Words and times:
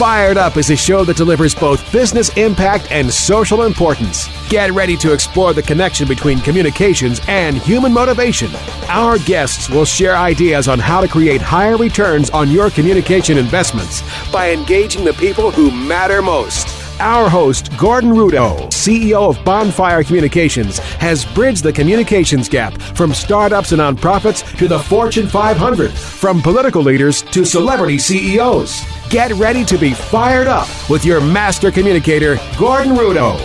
Fired 0.00 0.38
Up 0.38 0.56
is 0.56 0.70
a 0.70 0.76
show 0.76 1.04
that 1.04 1.18
delivers 1.18 1.54
both 1.54 1.92
business 1.92 2.34
impact 2.38 2.90
and 2.90 3.12
social 3.12 3.64
importance. 3.64 4.28
Get 4.48 4.72
ready 4.72 4.96
to 4.96 5.12
explore 5.12 5.52
the 5.52 5.60
connection 5.60 6.08
between 6.08 6.40
communications 6.40 7.20
and 7.28 7.58
human 7.58 7.92
motivation. 7.92 8.50
Our 8.88 9.18
guests 9.18 9.68
will 9.68 9.84
share 9.84 10.16
ideas 10.16 10.68
on 10.68 10.78
how 10.78 11.02
to 11.02 11.06
create 11.06 11.42
higher 11.42 11.76
returns 11.76 12.30
on 12.30 12.50
your 12.50 12.70
communication 12.70 13.36
investments 13.36 14.02
by 14.32 14.52
engaging 14.52 15.04
the 15.04 15.12
people 15.12 15.50
who 15.50 15.70
matter 15.70 16.22
most. 16.22 16.79
Our 17.00 17.30
host, 17.30 17.74
Gordon 17.78 18.10
Rudow, 18.10 18.68
CEO 18.68 19.30
of 19.30 19.42
Bonfire 19.42 20.04
Communications, 20.04 20.78
has 21.00 21.24
bridged 21.24 21.62
the 21.62 21.72
communications 21.72 22.46
gap 22.46 22.78
from 22.94 23.14
startups 23.14 23.72
and 23.72 23.80
nonprofits 23.80 24.44
to 24.58 24.68
the 24.68 24.78
Fortune 24.78 25.26
500, 25.26 25.90
from 25.90 26.42
political 26.42 26.82
leaders 26.82 27.22
to 27.22 27.46
celebrity 27.46 27.96
CEOs. 27.96 28.84
Get 29.08 29.32
ready 29.32 29.64
to 29.64 29.78
be 29.78 29.94
fired 29.94 30.46
up 30.46 30.68
with 30.90 31.06
your 31.06 31.22
master 31.22 31.70
communicator, 31.70 32.36
Gordon 32.58 32.94
Rudow. 32.94 33.38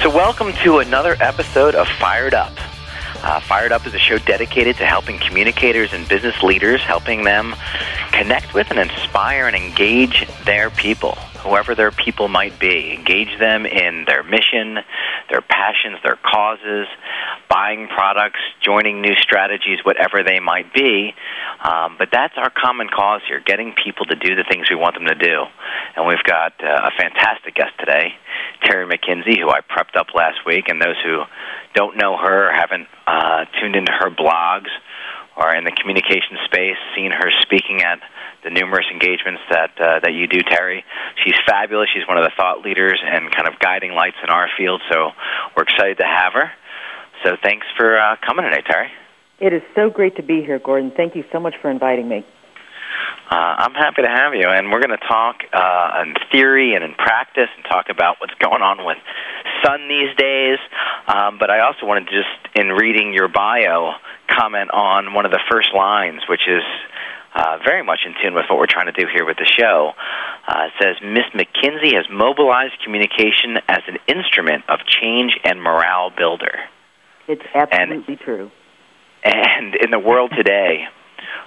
So, 0.00 0.08
welcome 0.08 0.52
to 0.62 0.78
another 0.78 1.16
episode 1.18 1.74
of 1.74 1.88
Fired 1.88 2.34
Up. 2.34 2.52
Uh, 3.22 3.38
Fired 3.40 3.70
Up 3.70 3.86
is 3.86 3.94
a 3.94 3.98
show 3.98 4.18
dedicated 4.18 4.76
to 4.76 4.84
helping 4.84 5.18
communicators 5.18 5.92
and 5.92 6.08
business 6.08 6.42
leaders, 6.42 6.80
helping 6.80 7.22
them 7.22 7.54
connect 8.10 8.52
with 8.52 8.70
and 8.70 8.80
inspire 8.80 9.46
and 9.46 9.54
engage 9.54 10.26
their 10.44 10.70
people, 10.70 11.16
whoever 11.42 11.74
their 11.74 11.90
people 11.90 12.28
might 12.28 12.58
be. 12.58 12.92
Engage 12.92 13.38
them 13.38 13.66
in 13.66 14.04
their 14.06 14.22
mission, 14.22 14.78
their 15.30 15.42
passions, 15.42 15.98
their 16.04 16.18
causes, 16.22 16.86
buying 17.48 17.88
products, 17.88 18.40
joining 18.62 19.00
new 19.00 19.14
strategies, 19.16 19.78
whatever 19.84 20.22
they 20.24 20.40
might 20.40 20.72
be. 20.72 21.14
Um, 21.62 21.96
but 21.98 22.08
that's 22.12 22.34
our 22.36 22.50
common 22.50 22.88
cause 22.88 23.20
here, 23.26 23.42
getting 23.44 23.74
people 23.74 24.06
to 24.06 24.14
do 24.14 24.34
the 24.34 24.44
things 24.48 24.66
we 24.70 24.76
want 24.76 24.94
them 24.94 25.06
to 25.06 25.14
do. 25.14 25.44
And 25.96 26.06
we've 26.06 26.22
got 26.24 26.52
uh, 26.62 26.88
a 26.88 26.90
fantastic 26.96 27.54
guest 27.54 27.72
today, 27.78 28.14
Terry 28.64 28.86
McKinsey, 28.86 29.38
who 29.38 29.50
I 29.50 29.60
prepped 29.60 29.96
up 29.96 30.08
last 30.14 30.46
week, 30.46 30.68
and 30.68 30.80
those 30.80 30.96
who 31.04 31.22
don't 31.74 31.96
know 31.96 32.16
her 32.16 32.50
or 32.50 32.52
haven't 32.52 32.88
uh, 33.06 33.44
tuned 33.60 33.76
into 33.76 33.92
her 33.92 34.10
blogs 34.10 34.70
or 35.36 35.54
in 35.54 35.64
the 35.64 35.72
communication 35.72 36.36
space, 36.44 36.76
seen 36.94 37.10
her 37.10 37.30
speaking 37.40 37.82
at 37.82 38.00
the 38.44 38.50
numerous 38.50 38.86
engagements 38.92 39.40
that 39.50 39.70
uh, 39.80 40.00
that 40.00 40.12
you 40.12 40.26
do, 40.26 40.40
Terry. 40.42 40.84
She's 41.24 41.36
fabulous. 41.46 41.88
She's 41.94 42.06
one 42.06 42.18
of 42.18 42.24
the 42.24 42.32
thought 42.36 42.62
leaders 42.62 43.00
and 43.04 43.30
kind 43.34 43.48
of 43.48 43.58
guiding 43.58 43.92
lights 43.92 44.16
in 44.22 44.30
our 44.30 44.48
field. 44.56 44.82
So 44.90 45.10
we're 45.56 45.64
excited 45.64 45.98
to 45.98 46.06
have 46.06 46.32
her. 46.34 46.50
So 47.24 47.36
thanks 47.42 47.66
for 47.76 47.98
uh, 47.98 48.16
coming 48.26 48.44
today, 48.44 48.62
Terry. 48.66 48.90
It 49.38 49.52
is 49.52 49.62
so 49.74 49.90
great 49.90 50.16
to 50.16 50.22
be 50.22 50.42
here, 50.42 50.58
Gordon. 50.58 50.92
Thank 50.96 51.16
you 51.16 51.24
so 51.32 51.40
much 51.40 51.54
for 51.60 51.70
inviting 51.70 52.08
me. 52.08 52.24
Uh, 53.30 53.34
I'm 53.64 53.74
happy 53.74 54.02
to 54.02 54.08
have 54.08 54.34
you, 54.34 54.46
and 54.46 54.70
we're 54.70 54.80
going 54.80 54.96
to 54.96 55.08
talk 55.08 55.36
uh, 55.52 56.02
in 56.02 56.14
theory 56.30 56.74
and 56.74 56.84
in 56.84 56.94
practice, 56.94 57.48
and 57.56 57.64
talk 57.64 57.86
about 57.88 58.16
what's 58.20 58.34
going 58.34 58.60
on 58.60 58.84
with 58.84 58.98
Sun 59.64 59.88
these 59.88 60.14
days. 60.16 60.58
Um, 61.08 61.38
but 61.38 61.50
I 61.50 61.60
also 61.60 61.86
wanted 61.86 62.08
to 62.08 62.12
just, 62.12 62.56
in 62.56 62.68
reading 62.68 63.14
your 63.14 63.28
bio, 63.28 63.94
comment 64.28 64.70
on 64.72 65.14
one 65.14 65.24
of 65.24 65.32
the 65.32 65.40
first 65.50 65.68
lines, 65.74 66.20
which 66.28 66.46
is 66.46 66.62
uh, 67.34 67.58
very 67.64 67.82
much 67.82 68.00
in 68.06 68.14
tune 68.22 68.34
with 68.34 68.44
what 68.50 68.58
we're 68.58 68.66
trying 68.66 68.86
to 68.86 68.92
do 68.92 69.06
here 69.12 69.24
with 69.24 69.36
the 69.36 69.46
show. 69.46 69.92
Uh, 70.46 70.68
it 70.68 70.72
says 70.80 70.96
Miss 71.02 71.24
McKinsey 71.34 71.94
has 71.94 72.06
mobilized 72.10 72.74
communication 72.84 73.56
as 73.68 73.80
an 73.88 73.98
instrument 74.06 74.64
of 74.68 74.80
change 74.86 75.38
and 75.44 75.62
morale 75.62 76.10
builder. 76.10 76.60
It's 77.28 77.42
absolutely 77.54 78.14
and, 78.14 78.20
true. 78.20 78.50
And 79.24 79.74
in 79.76 79.90
the 79.90 79.98
world 79.98 80.32
today, 80.36 80.84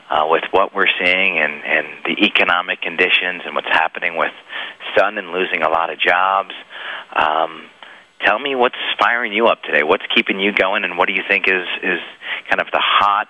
uh, 0.10 0.26
with 0.30 0.44
what 0.52 0.74
we're 0.74 0.90
seeing 1.04 1.38
and, 1.38 1.54
and 1.64 1.88
the 2.06 2.26
economic 2.26 2.82
conditions 2.82 3.42
and 3.46 3.54
what's 3.56 3.70
happening 3.70 4.18
with 4.18 4.32
Sun 4.98 5.18
and 5.18 5.32
losing 5.32 5.62
a 5.62 5.70
lot 5.70 5.92
of 5.92 6.00
jobs, 6.00 6.54
um, 7.16 7.66
tell 8.26 8.40
me 8.40 8.56
what's 8.56 8.80
firing 9.00 9.34
you 9.34 9.48
up 9.48 9.62
today. 9.64 9.84
What's 9.84 10.06
keeping 10.16 10.40
you 10.40 10.54
going, 10.54 10.84
and 10.84 10.98
what 10.98 11.08
do 11.08 11.14
you 11.14 11.24
think 11.28 11.46
is 11.48 11.68
is 11.84 12.00
kind 12.50 12.62
of 12.62 12.68
the 12.72 12.82
hot 12.82 13.28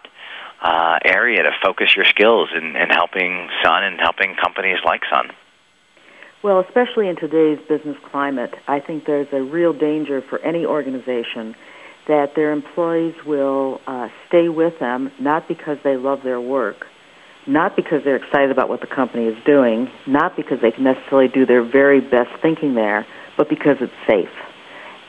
uh, 0.65 0.97
area 1.05 1.43
to 1.43 1.51
focus 1.63 1.95
your 1.95 2.05
skills 2.05 2.49
in, 2.55 2.75
in 2.75 2.89
helping 2.89 3.49
Sun 3.63 3.83
and 3.83 3.99
helping 3.99 4.35
companies 4.35 4.79
like 4.83 5.01
Sun? 5.09 5.29
Well, 6.43 6.59
especially 6.59 7.07
in 7.07 7.15
today's 7.15 7.59
business 7.69 7.97
climate, 8.11 8.53
I 8.67 8.79
think 8.79 9.05
there's 9.05 9.31
a 9.31 9.41
real 9.41 9.73
danger 9.73 10.21
for 10.21 10.39
any 10.39 10.65
organization 10.65 11.55
that 12.07 12.35
their 12.35 12.51
employees 12.51 13.15
will 13.25 13.79
uh, 13.85 14.09
stay 14.27 14.49
with 14.49 14.79
them 14.79 15.11
not 15.19 15.47
because 15.47 15.77
they 15.83 15.97
love 15.97 16.21
their 16.23 16.41
work, 16.41 16.87
not 17.47 17.75
because 17.75 18.03
they're 18.03 18.15
excited 18.15 18.51
about 18.51 18.69
what 18.69 18.81
the 18.81 18.87
company 18.87 19.25
is 19.25 19.43
doing, 19.45 19.89
not 20.07 20.35
because 20.35 20.59
they 20.61 20.71
can 20.71 20.83
necessarily 20.83 21.27
do 21.27 21.45
their 21.45 21.63
very 21.63 22.01
best 22.01 22.29
thinking 22.41 22.73
there, 22.73 23.05
but 23.37 23.49
because 23.49 23.77
it's 23.81 23.93
safe. 24.07 24.29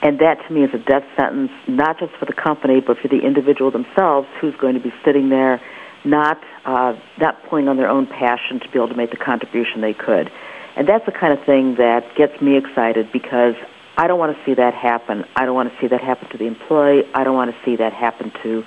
And 0.02 0.18
that 0.20 0.46
to 0.46 0.52
me 0.52 0.62
is 0.62 0.74
a 0.74 0.78
death 0.78 1.04
sentence, 1.16 1.50
not 1.66 1.98
just 1.98 2.12
for 2.14 2.26
the 2.26 2.32
company, 2.32 2.80
but 2.80 2.98
for 2.98 3.08
the 3.08 3.20
individual 3.20 3.70
themselves 3.70 4.28
who's 4.40 4.54
going 4.56 4.74
to 4.74 4.80
be 4.80 4.92
sitting 5.04 5.30
there 5.30 5.60
not, 6.04 6.40
uh, 6.64 6.94
not 7.18 7.42
pulling 7.48 7.68
on 7.68 7.76
their 7.76 7.88
own 7.88 8.06
passion 8.06 8.60
to 8.60 8.68
be 8.68 8.78
able 8.78 8.88
to 8.88 8.94
make 8.94 9.10
the 9.10 9.16
contribution 9.16 9.80
they 9.80 9.94
could. 9.94 10.30
And 10.76 10.88
that's 10.88 11.04
the 11.06 11.12
kind 11.12 11.32
of 11.32 11.44
thing 11.44 11.76
that 11.76 12.14
gets 12.16 12.40
me 12.40 12.56
excited 12.56 13.10
because 13.12 13.54
I 13.96 14.06
don't 14.06 14.18
want 14.18 14.36
to 14.36 14.44
see 14.44 14.54
that 14.54 14.74
happen. 14.74 15.24
I 15.34 15.46
don't 15.46 15.54
want 15.54 15.72
to 15.72 15.80
see 15.80 15.88
that 15.88 16.00
happen 16.00 16.28
to 16.30 16.38
the 16.38 16.44
employee. 16.46 17.04
I 17.14 17.24
don't 17.24 17.34
want 17.34 17.50
to 17.54 17.56
see 17.64 17.76
that 17.76 17.92
happen 17.92 18.30
to 18.42 18.64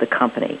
the 0.00 0.06
company. 0.06 0.58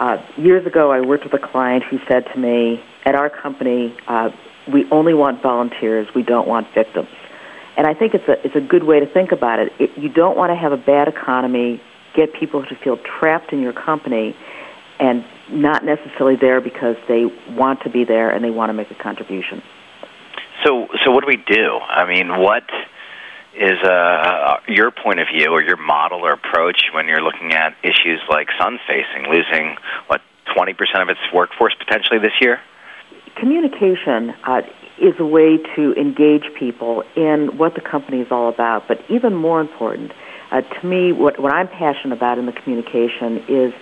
Uh, 0.00 0.20
years 0.36 0.66
ago, 0.66 0.90
I 0.90 1.00
worked 1.00 1.24
with 1.24 1.34
a 1.34 1.38
client 1.46 1.84
who 1.84 2.00
said 2.08 2.26
to 2.32 2.38
me, 2.38 2.82
at 3.06 3.14
our 3.14 3.30
company, 3.30 3.96
uh, 4.08 4.30
we 4.66 4.90
only 4.90 5.14
want 5.14 5.40
volunteers. 5.40 6.08
We 6.14 6.22
don't 6.22 6.48
want 6.48 6.66
victims. 6.74 7.08
And 7.76 7.86
I 7.86 7.94
think 7.94 8.14
it's 8.14 8.28
a, 8.28 8.44
it's 8.46 8.56
a 8.56 8.60
good 8.60 8.84
way 8.84 9.00
to 9.00 9.06
think 9.06 9.32
about 9.32 9.58
it. 9.58 9.72
it. 9.78 9.98
You 9.98 10.08
don't 10.08 10.36
want 10.36 10.50
to 10.50 10.56
have 10.56 10.72
a 10.72 10.76
bad 10.76 11.08
economy, 11.08 11.80
get 12.14 12.32
people 12.32 12.64
to 12.64 12.74
feel 12.76 12.96
trapped 12.98 13.52
in 13.52 13.60
your 13.60 13.72
company, 13.72 14.36
and 15.00 15.24
not 15.50 15.84
necessarily 15.84 16.36
there 16.36 16.60
because 16.60 16.96
they 17.08 17.26
want 17.50 17.82
to 17.82 17.90
be 17.90 18.04
there 18.04 18.30
and 18.30 18.44
they 18.44 18.50
want 18.50 18.70
to 18.70 18.74
make 18.74 18.90
a 18.90 18.94
contribution. 18.94 19.62
So, 20.64 20.88
so 21.04 21.10
what 21.10 21.22
do 21.22 21.26
we 21.26 21.36
do? 21.36 21.78
I 21.78 22.06
mean, 22.06 22.40
what 22.40 22.64
is 23.54 23.82
uh, 23.82 24.58
your 24.68 24.90
point 24.90 25.20
of 25.20 25.28
view 25.32 25.50
or 25.50 25.62
your 25.62 25.76
model 25.76 26.20
or 26.24 26.32
approach 26.32 26.80
when 26.92 27.06
you're 27.06 27.22
looking 27.22 27.52
at 27.52 27.76
issues 27.82 28.20
like 28.28 28.48
Sun 28.58 28.78
facing, 28.86 29.30
losing 29.30 29.76
what 30.06 30.20
20% 30.56 30.74
of 31.02 31.08
its 31.08 31.20
workforce 31.32 31.74
potentially 31.74 32.18
this 32.18 32.32
year? 32.40 32.60
Communication 33.36 34.30
uh, 34.44 34.62
is 34.98 35.14
a 35.18 35.26
way 35.26 35.58
to 35.76 35.92
engage 35.94 36.44
people 36.58 37.02
in 37.16 37.56
what 37.58 37.74
the 37.74 37.80
company 37.80 38.20
is 38.20 38.28
all 38.30 38.48
about, 38.48 38.86
but 38.86 38.98
even 39.08 39.34
more 39.34 39.60
important, 39.60 40.12
uh, 40.50 40.60
to 40.60 40.86
me, 40.86 41.12
what, 41.12 41.40
what 41.40 41.52
I'm 41.52 41.68
passionate 41.68 42.16
about 42.16 42.38
in 42.38 42.46
the 42.46 42.52
communication 42.52 43.38
is 43.48 43.72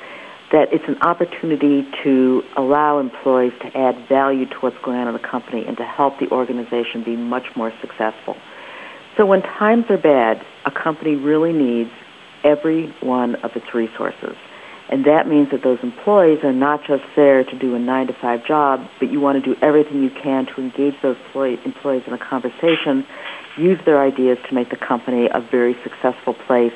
that 0.53 0.73
it's 0.73 0.85
an 0.87 1.01
opportunity 1.03 1.87
to 2.03 2.43
allow 2.57 2.99
employees 2.99 3.53
to 3.61 3.77
add 3.77 4.09
value 4.09 4.47
to 4.47 4.57
what's 4.61 4.79
going 4.83 4.99
on 4.99 5.09
in 5.09 5.15
the 5.15 5.19
company 5.19 5.65
and 5.67 5.77
to 5.79 5.85
help 5.85 6.19
the 6.19 6.31
organization 6.31 7.03
be 7.03 7.17
much 7.17 7.47
more 7.57 7.73
successful. 7.81 8.37
So 9.17 9.27
when 9.27 9.43
times 9.43 9.87
are 9.91 9.99
bad, 9.99 10.45
a 10.65 10.71
company 10.71 11.17
really 11.17 11.53
needs 11.53 11.91
every 12.45 12.89
one 13.01 13.37
of 13.37 13.57
its 13.57 13.75
resources. 13.75 14.37
And 14.93 15.07
that 15.07 15.27
means 15.27 15.51
that 15.53 15.63
those 15.63 15.79
employees 15.83 16.45
are 16.45 16.53
not 16.53 16.85
just 16.85 17.03
there 17.17 17.43
to 17.45 17.59
do 17.59 17.75
a 17.75 17.79
nine 17.79 18.09
to 18.09 18.13
five 18.13 18.45
job, 18.45 18.87
but 19.01 19.11
you 19.11 19.21
want 19.21 19.43
to 19.43 19.55
do 19.55 19.59
everything 19.63 20.03
you 20.03 20.11
can 20.11 20.45
to 20.45 20.61
engage 20.61 21.01
those 21.01 21.17
employees 21.33 22.03
in 22.07 22.13
a 22.13 22.19
conversation, 22.19 23.07
use 23.57 23.83
their 23.87 24.03
ideas 24.03 24.37
to 24.51 24.55
make 24.55 24.69
the 24.69 24.77
company 24.77 25.31
a 25.33 25.41
very 25.41 25.75
successful 25.83 26.35
place, 26.35 26.75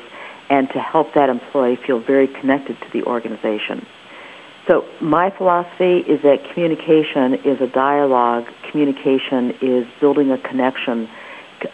and 0.48 0.70
to 0.70 0.80
help 0.80 1.12
that 1.12 1.28
employee 1.28 1.76
feel 1.76 1.98
very 1.98 2.26
connected 2.26 2.80
to 2.80 2.90
the 2.90 3.02
organization. 3.04 3.84
So 4.66 4.88
my 5.02 5.28
philosophy 5.28 5.98
is 5.98 6.22
that 6.22 6.42
communication 6.54 7.34
is 7.44 7.60
a 7.60 7.66
dialogue. 7.66 8.48
Communication 8.70 9.50
is 9.60 9.86
building 10.00 10.30
a 10.30 10.38
connection 10.38 11.06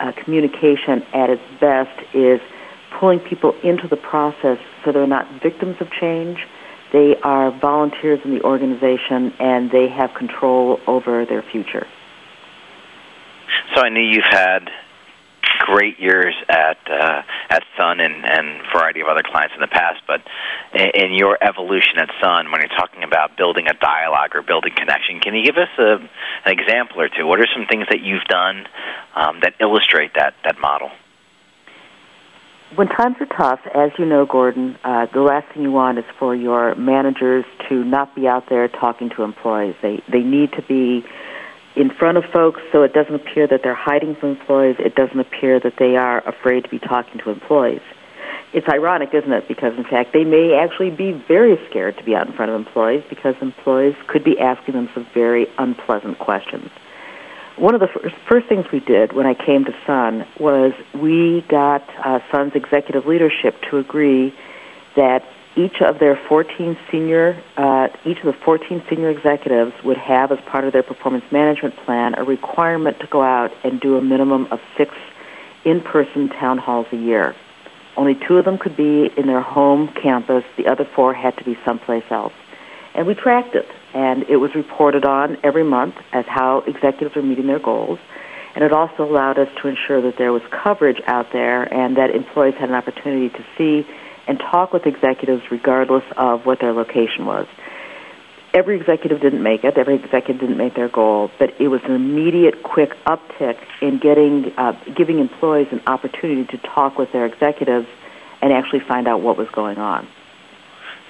uh, 0.01 0.13
communication 0.13 1.03
at 1.13 1.31
its 1.31 1.43
best 1.61 1.99
is 2.15 2.41
pulling 2.99 3.21
people 3.21 3.55
into 3.63 3.89
the 3.89 3.97
process 3.97 4.59
so 4.85 4.93
they're 4.93 5.07
not 5.07 5.27
victims 5.43 5.77
of 5.81 5.91
change, 5.91 6.47
They 6.93 7.17
are 7.23 7.51
volunteers 7.51 8.21
in 8.25 8.35
the 8.35 8.43
organization 8.45 9.33
and 9.41 9.71
they 9.71 9.89
have 9.89 10.13
control 10.15 10.79
over 10.87 11.25
their 11.25 11.43
future. 11.43 11.87
So 13.75 13.81
I 13.81 13.89
know 13.89 14.01
you've 14.01 14.25
had 14.29 14.71
great 15.61 15.99
years 15.99 16.35
at 16.49 16.79
uh, 16.91 17.23
at 17.49 17.63
Sun 17.79 18.01
and 18.01 18.25
a 18.25 18.77
variety 18.77 19.01
of 19.01 19.09
other 19.09 19.23
clients 19.25 19.55
in 19.55 19.61
the 19.61 19.69
past, 19.69 20.03
but 20.07 20.21
in, 20.75 20.91
in 21.05 21.15
your 21.15 21.39
evolution 21.43 21.99
at 21.99 22.11
Sun, 22.21 22.51
when 22.51 22.61
you're 22.61 22.77
talking 22.77 23.05
about 23.05 23.37
building 23.37 23.69
a 23.69 23.75
dialogue 23.75 24.35
or 24.35 24.43
building 24.43 24.73
connection, 24.77 25.21
can 25.21 25.35
you 25.35 25.45
give 25.45 25.57
us 25.57 25.69
a, 25.79 25.97
an 26.45 26.59
example 26.59 27.01
or 27.01 27.09
two? 27.09 27.27
What 27.27 27.41
are 27.41 27.49
some 27.55 27.67
things 27.67 27.87
that 27.89 28.01
you've 28.01 28.25
done 28.25 28.67
um, 29.15 29.41
that 29.43 29.55
illustrate 29.61 30.13
that 30.15 30.35
that 30.45 30.61
model? 30.61 30.91
When 32.75 32.89
times 32.89 33.17
are 33.21 33.27
tough, 33.27 33.61
as 33.75 33.91
you 33.99 34.07
know, 34.07 34.25
Gordon, 34.25 34.79
uh, 34.83 35.05
the 35.13 35.21
last 35.21 35.47
thing 35.53 35.63
you 35.63 35.71
want 35.71 35.99
is 35.99 36.07
for 36.19 36.35
your 36.35 36.75
managers 36.75 37.45
to 37.69 37.85
not 37.85 38.15
be 38.15 38.27
out 38.27 38.49
there 38.49 38.67
talking 38.67 39.11
to 39.11 39.25
employees. 39.25 39.75
They 39.83 40.03
they 40.09 40.21
need 40.21 40.53
to 40.53 40.63
be 40.63 41.05
in 41.77 41.91
front 41.91 42.17
of 42.17 42.25
folks 42.33 42.63
so 42.73 42.83
it 42.83 42.95
doesn't 42.95 43.15
appear 43.15 43.47
that 43.47 43.63
they're 43.63 43.75
hiding 43.75 44.15
from 44.15 44.31
employees. 44.31 44.77
It 44.79 44.95
doesn't 44.95 45.21
appear 45.21 45.61
that 45.61 45.77
they 45.77 45.97
are 45.97 46.27
afraid 46.27 46.65
to 46.65 46.71
be 46.71 46.79
talking 46.79 47.21
to 47.21 47.31
employees. 47.31 47.83
It's 48.55 48.69
ironic, 48.69 49.13
isn't 49.13 49.33
it? 49.33 49.49
Because 49.49 49.77
in 49.77 49.85
fact, 49.85 50.15
they 50.15 50.25
may 50.25 50.55
actually 50.55 50.91
be 50.91 51.13
very 51.13 51.61
scared 51.69 51.99
to 51.99 52.05
be 52.05 52.15
out 52.15 52.27
in 52.27 52.33
front 52.33 52.53
of 52.53 52.57
employees 52.57 53.05
because 53.11 53.35
employees 53.43 53.97
could 54.07 54.25
be 54.25 54.39
asking 54.39 54.75
them 54.75 54.89
some 54.95 55.07
very 55.13 55.47
unpleasant 55.59 56.19
questions. 56.19 56.71
One 57.63 57.77
of 57.77 57.81
the 57.81 57.87
first, 57.87 58.17
first 58.29 58.49
things 58.49 58.67
we 58.73 58.81
did 58.81 59.13
when 59.13 59.25
I 59.25 59.35
came 59.35 59.65
to 59.67 59.75
Sun 59.87 60.27
was 60.37 60.73
we 60.93 61.43
got 61.43 61.89
uh, 62.05 62.19
Sun's 62.29 62.57
executive 62.57 63.07
leadership 63.07 63.55
to 63.71 63.79
agree 63.79 64.35
that 64.97 65.25
each 65.55 65.81
of 65.81 66.01
their 66.01 66.17
14 66.17 66.77
senior, 66.91 67.41
uh, 67.57 67.87
each 68.05 68.19
of 68.19 68.25
the 68.25 68.33
14 68.33 68.83
senior 68.91 69.11
executives 69.11 69.75
would 69.85 69.97
have, 69.97 70.33
as 70.33 70.41
part 70.41 70.65
of 70.65 70.73
their 70.73 70.83
performance 70.83 71.25
management 71.31 71.77
plan, 71.77 72.17
a 72.19 72.25
requirement 72.25 72.99
to 72.99 73.07
go 73.07 73.23
out 73.23 73.53
and 73.63 73.81
do 73.81 73.97
a 73.97 74.03
minimum 74.03 74.49
of 74.51 74.61
six 74.77 74.93
in-person 75.65 76.31
town 76.31 76.59
halls 76.59 76.89
a 76.91 76.97
year. 76.97 77.33
Only 77.97 78.17
two 78.17 78.39
of 78.39 78.45
them 78.45 78.59
could 78.59 78.77
be 78.77 79.07
in 79.17 79.29
their 79.29 79.41
home 79.41 79.87
campus. 79.87 80.43
The 80.57 80.67
other 80.67 80.85
four 80.85 81.15
had 81.15 81.37
to 81.37 81.45
be 81.45 81.57
someplace 81.65 82.11
else. 82.11 82.33
And 82.95 83.07
we 83.07 83.15
tracked 83.15 83.55
it, 83.55 83.69
and 83.95 84.25
it 84.25 84.37
was 84.37 84.55
reported 84.55 85.05
on 85.05 85.39
every 85.43 85.65
month 85.65 85.95
as 86.13 86.27
how 86.27 86.59
executives 86.67 87.17
are 87.17 87.23
meeting 87.23 87.47
their 87.47 87.59
goals. 87.59 87.99
And 88.55 88.63
it 88.63 88.73
also 88.73 89.05
allowed 89.05 89.39
us 89.39 89.49
to 89.63 89.69
ensure 89.69 90.03
that 90.03 90.19
there 90.19 90.33
was 90.33 90.43
coverage 90.51 91.01
out 91.07 91.33
there 91.33 91.63
and 91.73 91.97
that 91.97 92.11
employees 92.11 92.55
had 92.55 92.69
an 92.69 92.75
opportunity 92.75 93.31
to 93.31 93.45
see 93.57 93.87
and 94.27 94.39
talk 94.39 94.73
with 94.73 94.87
executives 94.87 95.43
regardless 95.51 96.05
of 96.17 96.45
what 96.45 96.61
their 96.61 96.73
location 96.73 97.25
was. 97.25 97.47
Every 98.55 98.77
executive 98.77 99.23
didn't 99.23 99.43
make 99.43 99.65
it. 99.65 99.79
Every 99.79 99.95
executive 99.95 100.41
didn't 100.41 100.59
make 100.59 100.75
their 100.75 100.91
goal, 100.91 101.31
but 101.39 101.59
it 101.59 101.69
was 101.69 101.81
an 101.85 101.93
immediate, 101.93 102.63
quick 102.63 102.93
uptick 103.07 103.57
in 103.81 103.99
getting, 103.99 104.53
uh, 104.59 104.73
giving 104.95 105.19
employees 105.19 105.69
an 105.71 105.81
opportunity 105.87 106.45
to 106.45 106.59
talk 106.59 106.99
with 106.99 107.11
their 107.13 107.25
executives 107.25 107.89
and 108.43 108.53
actually 108.53 108.81
find 108.81 109.09
out 109.09 109.23
what 109.23 109.39
was 109.39 109.49
going 109.49 109.79
on. 109.79 110.07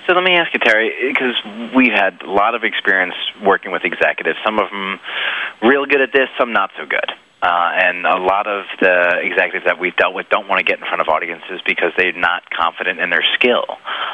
So 0.06 0.14
let 0.14 0.25
me 0.25 0.34
ask 0.34 0.52
you, 0.52 0.58
Terry, 0.58 0.93
because 1.12 1.37
we've 1.75 1.93
had 1.93 2.22
a 2.22 2.31
lot 2.31 2.54
of 2.54 2.64
experience 2.64 3.14
working 3.43 3.70
with 3.70 3.84
executives. 3.84 4.38
Some 4.44 4.58
of 4.58 4.69
them 4.70 4.99
real 5.62 5.87
good 5.87 6.00
at 6.00 6.12
this, 6.12 6.28
some 6.38 6.52
not 6.52 6.70
so 6.76 6.87
good. 6.87 7.12
Uh, 7.43 7.71
and 7.75 8.06
a 8.06 8.23
lot 8.23 8.47
of 8.47 8.65
the 8.81 9.19
executives 9.21 9.67
that 9.67 9.79
we've 9.81 9.97
dealt 9.97 10.15
with 10.15 10.29
don't 10.31 10.49
want 10.49 10.61
to 10.61 10.65
get 10.65 10.79
in 10.79 10.87
front 10.87 11.00
of 11.00 11.09
audiences 11.09 11.59
because 11.67 11.91
they're 11.99 12.15
not 12.15 12.49
confident 12.55 13.00
in 13.00 13.11
their 13.11 13.25
skill. 13.35 13.67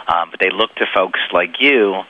Um, 0.08 0.30
but 0.30 0.40
they 0.40 0.48
look 0.48 0.74
to 0.76 0.86
folks 0.96 1.20
like 1.30 1.60
you 1.60 2.00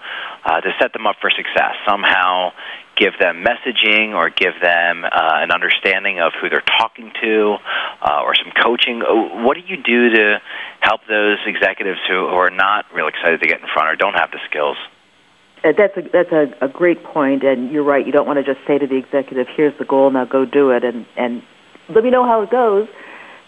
uh, 0.45 0.61
to 0.61 0.71
set 0.81 0.93
them 0.93 1.09
up 1.09 1.17
for 1.21 1.29
success. 1.31 1.75
Somehow 1.83 2.53
give 2.97 3.19
them 3.19 3.45
messaging 3.45 4.15
or 4.15 4.31
give 4.31 4.55
them 4.63 5.05
uh, 5.05 5.43
an 5.43 5.51
understanding 5.51 6.21
of 6.21 6.33
who 6.41 6.49
they're 6.49 6.67
talking 6.79 7.13
to 7.23 7.57
uh, 8.03 8.23
or 8.23 8.35
some 8.35 8.53
coaching. 8.55 9.03
Uh, 9.03 9.43
what 9.43 9.55
do 9.55 9.63
you 9.67 9.77
do 9.77 10.11
to 10.11 10.39
help 10.81 11.01
those 11.09 11.39
executives 11.47 11.99
who, 12.09 12.29
who 12.29 12.37
are 12.37 12.51
not 12.51 12.87
real 12.95 13.09
excited 13.09 13.41
to 13.41 13.47
get 13.47 13.61
in 13.61 13.67
front 13.73 13.89
or 13.89 13.97
don't 13.97 14.15
have 14.15 14.31
the 14.31 14.39
skills? 14.51 14.77
Uh, 15.65 15.73
that's 15.77 15.97
a 15.97 16.03
that's 16.03 16.33
a, 16.33 16.55
a 16.61 16.69
great 16.69 17.03
point, 17.03 17.43
and 17.43 17.71
you're 17.71 17.83
right. 17.83 18.07
You 18.07 18.13
don't 18.13 18.27
want 18.27 18.39
to 18.39 18.55
just 18.55 18.65
say 18.67 18.79
to 18.79 18.87
the 18.87 18.97
executive, 18.97 19.49
"Here's 19.49 19.77
the 19.79 19.85
goal, 19.85 20.11
now 20.11 20.25
go 20.25 20.45
do 20.45 20.71
it," 20.71 20.85
and 20.85 21.05
and 21.17 21.43
let 21.89 22.05
me 22.05 22.11
know 22.11 22.25
how 22.25 22.43
it 22.43 22.51
goes. 22.51 22.89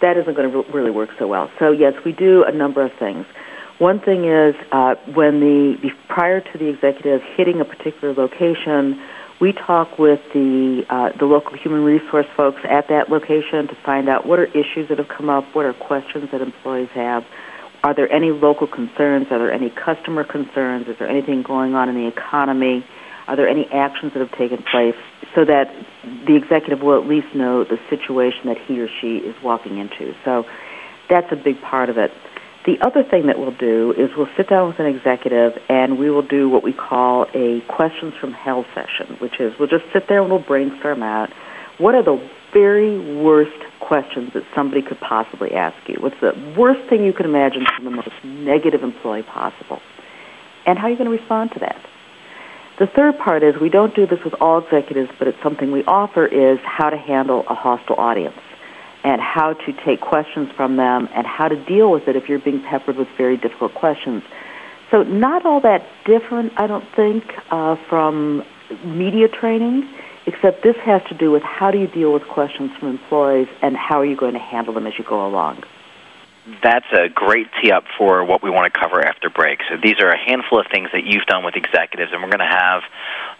That 0.00 0.16
isn't 0.16 0.34
going 0.34 0.50
to 0.50 0.72
really 0.72 0.90
work 0.90 1.10
so 1.18 1.28
well. 1.28 1.50
So 1.58 1.70
yes, 1.70 1.94
we 2.04 2.12
do 2.12 2.42
a 2.42 2.52
number 2.52 2.82
of 2.82 2.92
things. 2.94 3.26
One 3.78 4.00
thing 4.00 4.24
is 4.24 4.54
uh, 4.72 4.96
when 5.14 5.40
the, 5.40 5.90
prior 6.08 6.40
to 6.40 6.58
the 6.58 6.66
executive 6.68 7.22
hitting 7.22 7.60
a 7.60 7.64
particular 7.64 8.12
location, 8.12 9.00
we 9.40 9.52
talk 9.52 9.98
with 9.98 10.20
the 10.32 10.84
uh, 10.90 11.12
the 11.16 11.26
local 11.26 11.56
human 11.56 11.84
resource 11.84 12.26
folks 12.36 12.60
at 12.64 12.88
that 12.88 13.08
location 13.08 13.68
to 13.68 13.74
find 13.76 14.08
out 14.08 14.26
what 14.26 14.38
are 14.38 14.46
issues 14.46 14.88
that 14.88 14.98
have 14.98 15.08
come 15.08 15.30
up, 15.30 15.44
what 15.54 15.64
are 15.64 15.72
questions 15.74 16.30
that 16.32 16.40
employees 16.40 16.90
have 16.90 17.24
are 17.82 17.94
there 17.94 18.10
any 18.12 18.30
local 18.30 18.66
concerns? 18.66 19.28
Are 19.30 19.38
there 19.38 19.52
any 19.52 19.70
customer 19.70 20.24
concerns? 20.24 20.88
Is 20.88 20.98
there 20.98 21.08
anything 21.08 21.42
going 21.42 21.74
on 21.74 21.88
in 21.88 21.94
the 21.94 22.06
economy? 22.06 22.84
Are 23.26 23.36
there 23.36 23.48
any 23.48 23.66
actions 23.70 24.12
that 24.12 24.20
have 24.20 24.32
taken 24.36 24.62
place 24.62 24.96
so 25.34 25.44
that 25.44 25.72
the 26.26 26.34
executive 26.34 26.82
will 26.82 27.00
at 27.00 27.08
least 27.08 27.34
know 27.34 27.64
the 27.64 27.78
situation 27.88 28.46
that 28.46 28.58
he 28.58 28.80
or 28.80 28.88
she 29.00 29.18
is 29.18 29.34
walking 29.42 29.78
into? 29.78 30.14
So 30.24 30.46
that's 31.08 31.30
a 31.32 31.36
big 31.36 31.60
part 31.62 31.88
of 31.88 31.96
it. 31.96 32.12
The 32.66 32.78
other 32.82 33.02
thing 33.02 33.26
that 33.28 33.38
we'll 33.38 33.52
do 33.52 33.94
is 33.96 34.10
we'll 34.16 34.28
sit 34.36 34.48
down 34.48 34.68
with 34.68 34.78
an 34.80 34.86
executive 34.86 35.58
and 35.70 35.98
we 35.98 36.10
will 36.10 36.22
do 36.22 36.48
what 36.48 36.62
we 36.62 36.74
call 36.74 37.26
a 37.32 37.62
questions 37.62 38.14
from 38.20 38.32
hell 38.32 38.66
session, 38.74 39.16
which 39.18 39.40
is 39.40 39.58
we'll 39.58 39.68
just 39.68 39.90
sit 39.92 40.08
there 40.08 40.20
and 40.20 40.30
we'll 40.30 40.40
brainstorm 40.40 41.02
out 41.02 41.30
what 41.78 41.94
are 41.94 42.02
the 42.02 42.20
very 42.52 42.98
worst 43.16 43.56
questions 43.80 44.32
that 44.34 44.44
somebody 44.54 44.82
could 44.82 45.00
possibly 45.00 45.52
ask 45.52 45.76
you? 45.88 45.96
What's 46.00 46.20
the 46.20 46.36
worst 46.56 46.88
thing 46.88 47.04
you 47.04 47.12
can 47.12 47.26
imagine 47.26 47.66
from 47.74 47.84
the 47.84 47.90
most 47.90 48.12
negative 48.22 48.82
employee 48.82 49.22
possible? 49.22 49.80
And 50.66 50.78
how 50.78 50.86
are 50.86 50.90
you 50.90 50.96
going 50.96 51.10
to 51.10 51.16
respond 51.16 51.52
to 51.52 51.60
that? 51.60 51.80
The 52.78 52.86
third 52.86 53.18
part 53.18 53.42
is 53.42 53.56
we 53.60 53.68
don't 53.68 53.94
do 53.94 54.06
this 54.06 54.22
with 54.24 54.34
all 54.40 54.58
executives, 54.58 55.10
but 55.18 55.28
it's 55.28 55.42
something 55.42 55.70
we 55.70 55.84
offer 55.84 56.24
is 56.24 56.58
how 56.60 56.88
to 56.90 56.96
handle 56.96 57.44
a 57.48 57.54
hostile 57.54 57.96
audience 57.96 58.38
and 59.04 59.20
how 59.20 59.54
to 59.54 59.72
take 59.84 60.00
questions 60.00 60.50
from 60.52 60.76
them 60.76 61.08
and 61.14 61.26
how 61.26 61.48
to 61.48 61.56
deal 61.56 61.90
with 61.90 62.08
it 62.08 62.16
if 62.16 62.28
you're 62.28 62.38
being 62.38 62.62
peppered 62.62 62.96
with 62.96 63.08
very 63.16 63.36
difficult 63.36 63.74
questions. 63.74 64.22
So 64.90 65.02
not 65.02 65.44
all 65.44 65.60
that 65.60 65.86
different, 66.04 66.52
I 66.56 66.66
don't 66.66 66.86
think, 66.94 67.24
uh, 67.50 67.76
from 67.88 68.44
media 68.84 69.28
training 69.28 69.88
except 70.26 70.62
this 70.62 70.76
has 70.76 71.02
to 71.08 71.14
do 71.14 71.30
with 71.30 71.42
how 71.42 71.70
do 71.70 71.78
you 71.78 71.86
deal 71.86 72.12
with 72.12 72.24
questions 72.24 72.70
from 72.78 72.88
employees 72.88 73.48
and 73.62 73.76
how 73.76 74.00
are 74.00 74.04
you 74.04 74.16
going 74.16 74.34
to 74.34 74.40
handle 74.40 74.74
them 74.74 74.86
as 74.86 74.98
you 74.98 75.04
go 75.04 75.26
along. 75.26 75.62
That's 76.62 76.86
a 76.92 77.08
great 77.08 77.46
tee 77.62 77.70
up 77.70 77.84
for 77.96 78.24
what 78.24 78.42
we 78.42 78.50
want 78.50 78.72
to 78.72 78.78
cover 78.78 79.04
after 79.04 79.30
break. 79.30 79.60
So 79.68 79.76
these 79.82 80.00
are 80.00 80.10
a 80.10 80.18
handful 80.18 80.58
of 80.58 80.66
things 80.72 80.88
that 80.92 81.04
you've 81.04 81.26
done 81.26 81.44
with 81.44 81.54
executives, 81.54 82.12
and 82.12 82.22
we're 82.22 82.30
going 82.30 82.40
to 82.40 82.56
have, 82.56 82.82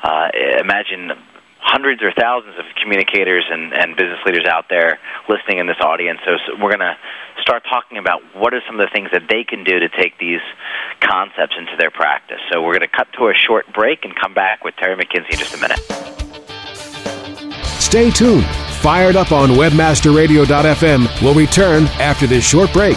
uh, 0.02 0.28
imagine, 0.60 1.12
hundreds 1.60 2.02
or 2.02 2.12
thousands 2.12 2.58
of 2.58 2.64
communicators 2.80 3.44
and, 3.50 3.72
and 3.72 3.96
business 3.96 4.18
leaders 4.24 4.44
out 4.46 4.66
there 4.70 4.98
listening 5.28 5.58
in 5.58 5.66
this 5.66 5.80
audience. 5.80 6.20
So, 6.24 6.36
so 6.46 6.52
we're 6.54 6.70
going 6.70 6.80
to 6.80 6.96
start 7.42 7.64
talking 7.68 7.98
about 7.98 8.22
what 8.34 8.54
are 8.54 8.62
some 8.66 8.80
of 8.80 8.86
the 8.86 8.92
things 8.92 9.10
that 9.12 9.28
they 9.28 9.44
can 9.44 9.64
do 9.64 9.78
to 9.80 9.88
take 9.88 10.18
these 10.18 10.40
concepts 11.00 11.56
into 11.58 11.76
their 11.78 11.90
practice. 11.90 12.40
So 12.52 12.62
we're 12.62 12.78
going 12.78 12.88
to 12.88 12.96
cut 12.96 13.08
to 13.18 13.28
a 13.28 13.34
short 13.34 13.72
break 13.72 14.04
and 14.04 14.14
come 14.16 14.34
back 14.34 14.64
with 14.64 14.74
Terry 14.76 14.96
McKinsey 14.96 15.32
in 15.32 15.38
just 15.38 15.54
a 15.54 15.58
minute. 15.58 16.19
Stay 17.90 18.08
tuned. 18.08 18.46
Fired 18.82 19.16
up 19.16 19.32
on 19.32 19.48
webmasterradio.fm 19.50 21.22
will 21.22 21.34
return 21.34 21.88
after 21.98 22.24
this 22.28 22.44
short 22.44 22.72
break. 22.72 22.96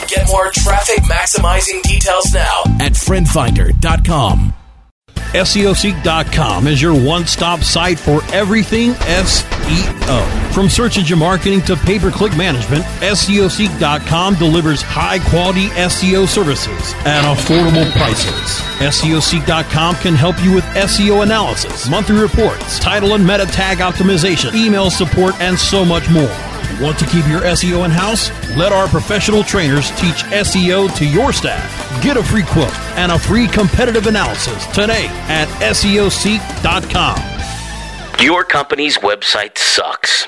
Get 0.11 0.27
more 0.27 0.51
traffic 0.51 0.97
maximizing 1.05 1.81
details 1.83 2.33
now 2.33 2.63
at 2.81 2.91
friendfinder.com. 2.91 4.53
SEOseek.com 5.15 6.67
is 6.67 6.81
your 6.81 6.93
one 6.93 7.25
stop 7.25 7.61
site 7.61 7.97
for 7.97 8.21
everything 8.33 8.91
SEO. 8.91 10.51
From 10.51 10.67
search 10.67 10.97
engine 10.97 11.17
marketing 11.17 11.61
to 11.61 11.77
pay 11.77 11.97
per 11.97 12.11
click 12.11 12.35
management, 12.35 12.83
SEOseek.com 12.99 14.35
delivers 14.35 14.81
high 14.81 15.19
quality 15.29 15.67
SEO 15.67 16.27
services 16.27 16.93
at 17.05 17.23
affordable 17.23 17.89
prices. 17.93 18.59
SEOseek.com 18.81 19.95
can 19.95 20.15
help 20.15 20.43
you 20.43 20.53
with 20.53 20.65
SEO 20.65 21.23
analysis, 21.23 21.87
monthly 21.87 22.19
reports, 22.19 22.79
title 22.79 23.15
and 23.15 23.25
meta 23.25 23.45
tag 23.45 23.77
optimization, 23.77 24.53
email 24.53 24.89
support, 24.89 25.39
and 25.39 25.57
so 25.57 25.85
much 25.85 26.09
more. 26.09 26.50
Want 26.81 26.97
to 26.97 27.05
keep 27.05 27.27
your 27.27 27.41
SEO 27.41 27.85
in 27.85 27.91
house? 27.91 28.31
Let 28.57 28.71
our 28.71 28.87
professional 28.87 29.43
trainers 29.43 29.91
teach 29.91 30.23
SEO 30.33 30.93
to 30.97 31.05
your 31.07 31.31
staff. 31.31 32.01
Get 32.01 32.17
a 32.17 32.23
free 32.23 32.41
quote 32.43 32.75
and 32.97 33.11
a 33.11 33.19
free 33.19 33.45
competitive 33.47 34.07
analysis 34.07 34.65
today 34.67 35.05
at 35.29 35.47
SEOseek.com. 35.59 37.19
Your 38.25 38.43
company's 38.43 38.97
website 38.97 39.59
sucks. 39.59 40.27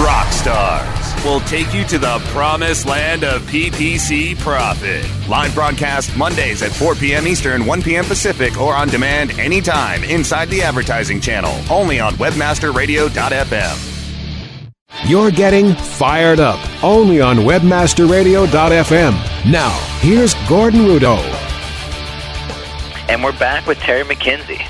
rock 0.00 0.32
stars 0.32 1.24
will 1.24 1.40
take 1.40 1.74
you 1.74 1.84
to 1.84 1.98
the 1.98 2.18
promised 2.28 2.86
land 2.86 3.24
of 3.24 3.42
PPC 3.42 4.38
profit. 4.38 5.06
Live 5.28 5.54
broadcast 5.54 6.16
Mondays 6.16 6.62
at 6.62 6.72
4 6.72 6.94
p.m. 6.94 7.26
Eastern, 7.26 7.66
1 7.66 7.82
p.m. 7.82 8.04
Pacific, 8.04 8.58
or 8.58 8.74
on 8.74 8.88
demand 8.88 9.38
anytime 9.38 10.02
inside 10.04 10.48
the 10.48 10.62
advertising 10.62 11.20
channel, 11.20 11.52
only 11.70 12.00
on 12.00 12.14
webmasterradio.fm. 12.14 13.86
You're 15.06 15.30
getting 15.30 15.74
fired 15.74 16.40
up 16.40 16.58
only 16.82 17.20
on 17.20 17.38
webmasterradio.fm. 17.38 19.50
Now, 19.50 19.70
here's 20.00 20.34
Gordon 20.48 20.80
Rudow. 20.80 21.18
And 23.08 23.22
we're 23.22 23.38
back 23.38 23.66
with 23.66 23.78
Terry 23.78 24.04
McKenzie. 24.04 24.66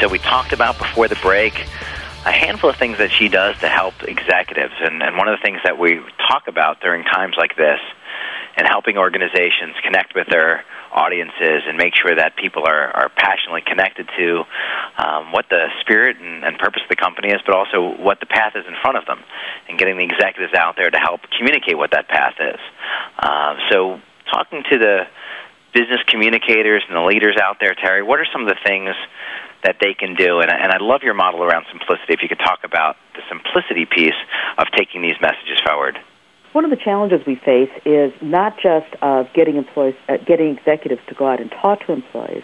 So 0.00 0.08
we 0.08 0.18
talked 0.18 0.52
about 0.52 0.78
before 0.78 1.08
the 1.08 1.16
break 1.16 1.66
a 2.28 2.32
handful 2.32 2.68
of 2.68 2.76
things 2.76 2.98
that 2.98 3.10
she 3.10 3.28
does 3.28 3.56
to 3.60 3.68
help 3.68 3.94
executives. 4.04 4.74
And, 4.80 5.02
and 5.02 5.16
one 5.16 5.28
of 5.28 5.38
the 5.38 5.42
things 5.42 5.60
that 5.64 5.78
we 5.78 6.00
talk 6.28 6.44
about 6.46 6.80
during 6.80 7.04
times 7.04 7.34
like 7.38 7.56
this 7.56 7.80
and 8.56 8.68
helping 8.68 8.98
organizations 8.98 9.74
connect 9.82 10.14
with 10.14 10.26
their 10.28 10.64
audiences 10.92 11.64
and 11.64 11.78
make 11.78 11.94
sure 11.96 12.14
that 12.14 12.36
people 12.36 12.64
are, 12.66 12.90
are 12.92 13.08
passionately 13.16 13.62
connected 13.64 14.08
to 14.18 14.44
um, 14.98 15.32
what 15.32 15.46
the 15.48 15.68
spirit 15.80 16.16
and, 16.20 16.44
and 16.44 16.58
purpose 16.58 16.82
of 16.82 16.88
the 16.88 16.96
company 16.96 17.28
is, 17.28 17.40
but 17.46 17.54
also 17.54 17.96
what 17.96 18.20
the 18.20 18.26
path 18.26 18.52
is 18.56 18.64
in 18.66 18.74
front 18.82 18.98
of 18.98 19.06
them, 19.06 19.20
and 19.68 19.78
getting 19.78 19.96
the 19.96 20.04
executives 20.04 20.52
out 20.52 20.76
there 20.76 20.90
to 20.90 20.98
help 20.98 21.20
communicate 21.36 21.78
what 21.78 21.92
that 21.92 22.08
path 22.08 22.34
is. 22.40 22.60
Uh, 23.18 23.54
so, 23.70 24.00
talking 24.32 24.62
to 24.68 24.76
the 24.76 25.06
business 25.74 26.00
communicators 26.06 26.82
and 26.88 26.96
the 26.96 27.02
leaders 27.02 27.36
out 27.42 27.58
there, 27.60 27.74
Terry, 27.74 28.02
what 28.02 28.18
are 28.20 28.26
some 28.32 28.42
of 28.42 28.48
the 28.48 28.58
things 28.64 28.94
that 29.64 29.76
they 29.80 29.94
can 29.94 30.14
do. 30.14 30.40
And, 30.40 30.50
and 30.50 30.72
I 30.72 30.78
love 30.80 31.02
your 31.02 31.14
model 31.14 31.42
around 31.42 31.66
simplicity. 31.70 32.14
If 32.14 32.22
you 32.22 32.28
could 32.28 32.38
talk 32.38 32.60
about 32.64 32.96
the 33.14 33.22
simplicity 33.28 33.86
piece 33.86 34.18
of 34.56 34.66
taking 34.76 35.02
these 35.02 35.16
messages 35.20 35.60
forward. 35.64 35.98
One 36.52 36.64
of 36.64 36.70
the 36.70 36.76
challenges 36.76 37.20
we 37.26 37.36
face 37.36 37.70
is 37.84 38.12
not 38.22 38.56
just 38.58 38.88
of 39.02 39.26
getting 39.34 39.56
employees, 39.56 39.94
uh, 40.08 40.16
getting 40.26 40.56
executives 40.56 41.02
to 41.08 41.14
go 41.14 41.26
out 41.26 41.40
and 41.40 41.50
talk 41.50 41.84
to 41.86 41.92
employees. 41.92 42.42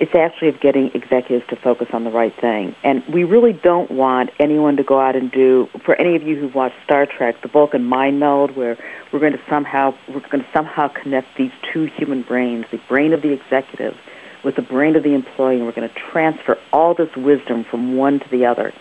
It's 0.00 0.14
actually 0.14 0.48
of 0.48 0.60
getting 0.60 0.90
executives 0.94 1.46
to 1.48 1.56
focus 1.56 1.88
on 1.92 2.04
the 2.04 2.10
right 2.10 2.34
thing. 2.34 2.74
And 2.82 3.04
we 3.06 3.24
really 3.24 3.52
don't 3.52 3.90
want 3.90 4.30
anyone 4.38 4.78
to 4.78 4.82
go 4.82 4.98
out 4.98 5.14
and 5.14 5.30
do, 5.30 5.68
for 5.84 5.94
any 5.94 6.16
of 6.16 6.22
you 6.22 6.36
who've 6.36 6.54
watched 6.54 6.76
Star 6.84 7.04
Trek, 7.04 7.42
the 7.42 7.48
Vulcan 7.48 7.84
mind 7.84 8.18
meld, 8.18 8.56
where 8.56 8.78
we're 9.12 9.18
going 9.18 9.34
to 9.34 9.40
somehow 9.48 9.94
we're 10.08 10.20
going 10.20 10.42
to 10.42 10.50
somehow 10.52 10.88
connect 10.88 11.36
these 11.36 11.52
two 11.70 11.84
human 11.84 12.22
brains, 12.22 12.64
the 12.70 12.78
brain 12.88 13.12
of 13.12 13.20
the 13.20 13.32
executive 13.32 13.96
with 14.42 14.56
the 14.56 14.62
brain 14.62 14.96
of 14.96 15.02
the 15.02 15.14
employee, 15.14 15.56
and 15.56 15.66
we're 15.66 15.72
going 15.72 15.88
to 15.88 15.94
transfer 15.94 16.58
all 16.72 16.94
this 16.94 17.14
wisdom 17.14 17.62
from 17.64 17.96
one 17.96 18.20
to 18.20 18.28
the 18.30 18.46
other. 18.46 18.72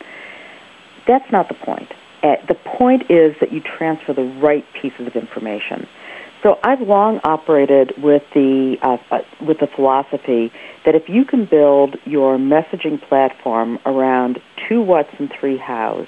That's 1.06 1.30
not 1.32 1.50
the 1.50 1.54
point. 1.54 1.92
Uh, 2.24 2.36
the 2.48 2.56
point 2.56 3.10
is 3.10 3.38
that 3.40 3.52
you 3.52 3.60
transfer 3.60 4.14
the 4.14 4.24
right 4.24 4.66
pieces 4.74 5.08
of 5.08 5.16
information. 5.16 5.88
So 6.42 6.58
I've 6.64 6.82
long 6.82 7.20
operated 7.24 7.94
with 8.02 8.24
the 8.34 8.78
uh, 8.82 8.98
uh, 9.12 9.22
with 9.46 9.60
the 9.60 9.68
philosophy 9.68 10.52
that 10.86 10.96
if 10.96 11.10
you 11.10 11.26
can 11.26 11.46
build 11.46 11.98
your 12.06 12.38
messaging 12.38 13.02
platform 13.02 13.78
around 13.86 14.42
two 14.68 14.82
whats 14.82 15.10
and 15.20 15.30
three 15.38 15.58
hows, 15.58 16.08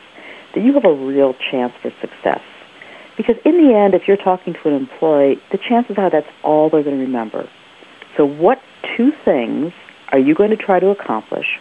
that 0.54 0.64
you 0.64 0.74
have 0.74 0.86
a 0.86 0.94
real 0.94 1.36
chance 1.52 1.74
for 1.82 1.92
success. 2.00 2.42
Because 3.18 3.36
in 3.44 3.58
the 3.58 3.76
end, 3.76 3.94
if 3.94 4.08
you're 4.08 4.18
talking 4.18 4.54
to 4.54 4.70
an 4.70 4.74
employee, 4.74 5.42
the 5.52 5.58
chances 5.58 5.98
are 5.98 6.10
that's 6.10 6.30
all 6.44 6.70
they're 6.70 6.84
going 6.84 6.98
to 6.98 7.04
remember. 7.04 7.50
So, 8.16 8.26
what 8.26 8.62
two 8.96 9.12
things 9.26 9.74
are 10.10 10.20
you 10.20 10.34
going 10.34 10.52
to 10.52 10.58
try 10.58 10.80
to 10.80 10.90
accomplish? 10.90 11.60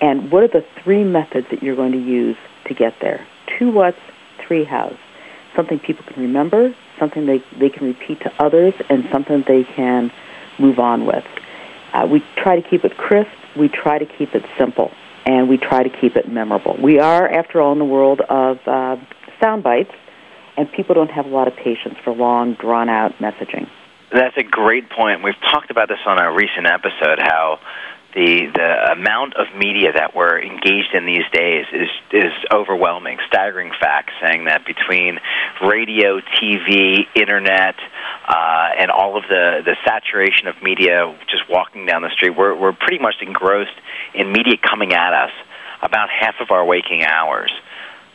And 0.00 0.30
what 0.30 0.42
are 0.42 0.48
the 0.48 0.64
three 0.82 1.04
methods 1.04 1.48
that 1.50 1.62
you're 1.62 1.76
going 1.76 1.92
to 1.92 1.98
use 1.98 2.36
to 2.66 2.74
get 2.74 2.94
there? 3.00 3.26
Two 3.58 3.70
what's, 3.70 3.98
three 4.38 4.64
hows. 4.64 4.96
Something 5.54 5.78
people 5.78 6.04
can 6.04 6.22
remember, 6.22 6.74
something 7.02 7.26
they, 7.26 7.42
they 7.58 7.68
can 7.68 7.88
repeat 7.88 8.20
to 8.20 8.32
others, 8.38 8.74
and 8.88 9.04
something 9.10 9.42
they 9.48 9.64
can 9.64 10.12
move 10.58 10.78
on 10.78 11.04
with. 11.04 11.24
Uh, 11.92 12.06
we 12.10 12.22
try 12.36 12.54
to 12.60 12.68
keep 12.70 12.84
it 12.84 12.96
crisp, 12.96 13.30
we 13.58 13.68
try 13.68 13.98
to 13.98 14.06
keep 14.06 14.34
it 14.34 14.44
simple, 14.56 14.90
and 15.26 15.48
we 15.48 15.56
try 15.58 15.82
to 15.82 15.90
keep 16.00 16.14
it 16.14 16.28
memorable. 16.28 16.76
We 16.80 17.00
are, 17.00 17.28
after 17.28 17.60
all, 17.60 17.72
in 17.72 17.80
the 17.80 17.84
world 17.96 18.20
of 18.20 18.58
uh, 18.66 18.96
sound 19.40 19.64
bites, 19.64 19.94
and 20.56 20.70
people 20.70 20.94
don't 20.94 21.10
have 21.10 21.26
a 21.26 21.30
lot 21.30 21.48
of 21.48 21.56
patience 21.56 21.96
for 22.04 22.12
long, 22.14 22.54
drawn 22.54 22.88
out 22.88 23.12
messaging. 23.18 23.68
That's 24.12 24.36
a 24.36 24.42
great 24.44 24.90
point. 24.90 25.24
We've 25.24 25.40
talked 25.50 25.70
about 25.70 25.88
this 25.88 25.98
on 26.06 26.18
a 26.20 26.30
recent 26.32 26.66
episode 26.66 27.18
how 27.18 27.58
the 28.14 28.46
the 28.54 28.92
amount 28.92 29.34
of 29.34 29.46
media 29.56 29.92
that 29.92 30.14
we're 30.14 30.40
engaged 30.40 30.94
in 30.94 31.06
these 31.06 31.24
days 31.32 31.64
is 31.72 31.88
is 32.12 32.32
overwhelming. 32.52 33.18
Staggering 33.26 33.72
facts 33.80 34.12
saying 34.20 34.44
that 34.44 34.66
between 34.66 35.18
radio, 35.62 36.20
TV, 36.40 37.06
internet, 37.14 37.76
uh, 38.28 38.68
and 38.78 38.90
all 38.90 39.16
of 39.16 39.24
the 39.28 39.62
the 39.64 39.76
saturation 39.84 40.46
of 40.48 40.62
media, 40.62 41.16
just 41.30 41.48
walking 41.48 41.86
down 41.86 42.02
the 42.02 42.10
street, 42.10 42.36
we're 42.36 42.54
we're 42.54 42.72
pretty 42.72 42.98
much 42.98 43.16
engrossed 43.22 43.78
in 44.14 44.30
media 44.30 44.56
coming 44.56 44.92
at 44.92 45.12
us 45.14 45.32
about 45.82 46.08
half 46.10 46.34
of 46.40 46.50
our 46.50 46.64
waking 46.64 47.04
hours. 47.04 47.50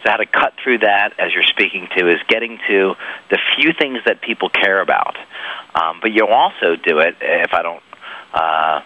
So 0.04 0.12
how 0.12 0.18
to 0.18 0.28
cut 0.28 0.54
through 0.64 0.80
that, 0.80 1.14
as 1.18 1.34
you're 1.34 1.44
speaking 1.44 1.88
to, 1.98 2.08
is 2.08 2.22
getting 2.30 2.60
to 2.68 2.94
the 3.32 3.40
few 3.56 3.74
things 3.74 4.00
that 4.06 4.22
people 4.22 4.50
care 4.50 4.80
about. 4.80 5.18
Um, 5.74 6.00
but 6.02 6.12
you'll 6.14 6.28
also 6.28 6.76
do 6.76 7.00
it 7.00 7.16
if 7.20 7.52
I 7.54 7.62
don't 7.64 7.82
uh, 8.34 8.82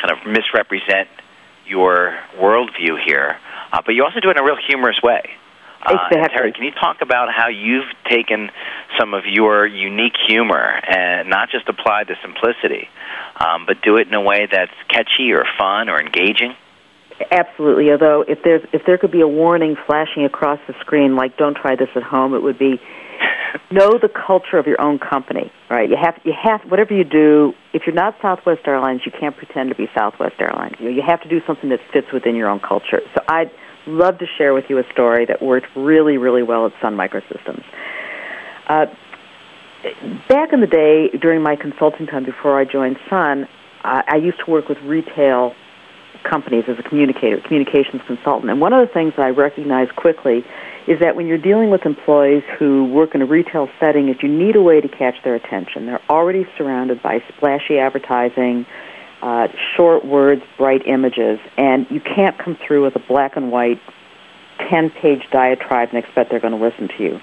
kind 0.00 0.10
of 0.10 0.26
misrepresent 0.26 1.08
your 1.66 2.18
worldview 2.38 2.98
here. 3.04 3.38
Uh, 3.72 3.82
but 3.84 3.94
you 3.94 4.04
also 4.04 4.20
do 4.20 4.28
it 4.28 4.36
in 4.36 4.42
a 4.42 4.44
real 4.44 4.58
humorous 4.66 5.00
way. 5.02 5.22
Uh, 5.82 5.94
exactly. 6.10 6.36
Terry, 6.36 6.52
can 6.52 6.64
you 6.64 6.72
talk 6.72 7.00
about 7.00 7.32
how 7.32 7.48
you've 7.48 7.88
taken 8.08 8.50
some 8.98 9.14
of 9.14 9.24
your 9.24 9.66
unique 9.66 10.16
humor 10.26 10.80
and 10.86 11.30
not 11.30 11.48
just 11.50 11.68
apply 11.68 12.04
the 12.04 12.16
simplicity, 12.22 12.88
um, 13.36 13.64
but 13.66 13.80
do 13.82 13.96
it 13.96 14.06
in 14.06 14.14
a 14.14 14.20
way 14.20 14.46
that's 14.50 14.74
catchy 14.88 15.32
or 15.32 15.44
fun 15.56 15.88
or 15.88 15.98
engaging? 16.00 16.54
Absolutely. 17.30 17.90
Although 17.90 18.24
if 18.26 18.42
there's 18.42 18.62
if 18.72 18.84
there 18.86 18.98
could 18.98 19.10
be 19.10 19.20
a 19.20 19.28
warning 19.28 19.76
flashing 19.86 20.24
across 20.24 20.58
the 20.66 20.74
screen 20.80 21.16
like 21.16 21.36
"Don't 21.36 21.56
try 21.56 21.76
this 21.76 21.90
at 21.94 22.02
home," 22.02 22.34
it 22.34 22.42
would 22.42 22.58
be 22.58 22.80
know 23.70 23.98
the 23.98 24.08
culture 24.08 24.58
of 24.58 24.66
your 24.66 24.80
own 24.80 24.98
company. 24.98 25.52
Right? 25.68 25.88
You 25.88 25.96
have 26.00 26.20
you 26.24 26.32
have 26.32 26.62
whatever 26.62 26.94
you 26.94 27.04
do. 27.04 27.54
If 27.72 27.82
you're 27.86 27.94
not 27.94 28.16
Southwest 28.20 28.62
Airlines, 28.66 29.02
you 29.04 29.12
can't 29.12 29.36
pretend 29.36 29.70
to 29.70 29.76
be 29.76 29.88
Southwest 29.94 30.36
Airlines. 30.38 30.76
You 30.78 30.86
know, 30.86 30.90
you 30.90 31.02
have 31.06 31.22
to 31.22 31.28
do 31.28 31.40
something 31.46 31.70
that 31.70 31.80
fits 31.92 32.12
within 32.12 32.34
your 32.36 32.48
own 32.48 32.60
culture. 32.60 33.00
So 33.14 33.22
I'd 33.28 33.50
love 33.86 34.18
to 34.18 34.26
share 34.38 34.52
with 34.54 34.64
you 34.68 34.78
a 34.78 34.84
story 34.92 35.24
that 35.26 35.42
worked 35.42 35.66
really 35.74 36.18
really 36.18 36.42
well 36.42 36.66
at 36.66 36.72
Sun 36.80 36.96
Microsystems. 36.96 37.64
Uh, 38.66 38.86
back 40.28 40.52
in 40.52 40.60
the 40.60 40.66
day, 40.66 41.08
during 41.18 41.42
my 41.42 41.56
consulting 41.56 42.06
time 42.06 42.24
before 42.24 42.58
I 42.58 42.64
joined 42.64 42.98
Sun, 43.08 43.48
I, 43.82 44.04
I 44.06 44.16
used 44.16 44.38
to 44.44 44.50
work 44.50 44.68
with 44.68 44.78
retail 44.82 45.54
companies 46.22 46.64
as 46.68 46.78
a 46.78 46.82
communicator, 46.82 47.40
communications 47.40 48.02
consultant. 48.06 48.50
And 48.50 48.60
one 48.60 48.72
of 48.72 48.86
the 48.86 48.92
things 48.92 49.14
that 49.16 49.22
I 49.24 49.30
recognized 49.30 49.96
quickly 49.96 50.44
is 50.90 50.98
that 50.98 51.14
when 51.14 51.28
you're 51.28 51.38
dealing 51.38 51.70
with 51.70 51.86
employees 51.86 52.42
who 52.58 52.84
work 52.84 53.14
in 53.14 53.22
a 53.22 53.24
retail 53.24 53.70
setting, 53.78 54.08
is 54.08 54.16
you 54.24 54.28
need 54.28 54.56
a 54.56 54.60
way 54.60 54.80
to 54.80 54.88
catch 54.88 55.22
their 55.22 55.36
attention. 55.36 55.86
They're 55.86 56.02
already 56.10 56.48
surrounded 56.58 57.00
by 57.00 57.22
splashy 57.28 57.78
advertising, 57.78 58.66
uh, 59.22 59.46
short 59.76 60.04
words, 60.04 60.42
bright 60.58 60.88
images, 60.88 61.38
and 61.56 61.88
you 61.92 62.00
can't 62.00 62.36
come 62.36 62.56
through 62.56 62.82
with 62.82 62.96
a 62.96 62.98
black 62.98 63.36
and 63.36 63.52
white 63.52 63.80
10 64.68 64.90
page 64.90 65.22
diatribe 65.30 65.90
and 65.90 65.98
expect 65.98 66.30
they're 66.30 66.40
going 66.40 66.58
to 66.58 66.64
listen 66.64 66.88
to 66.88 67.02
you. 67.04 67.20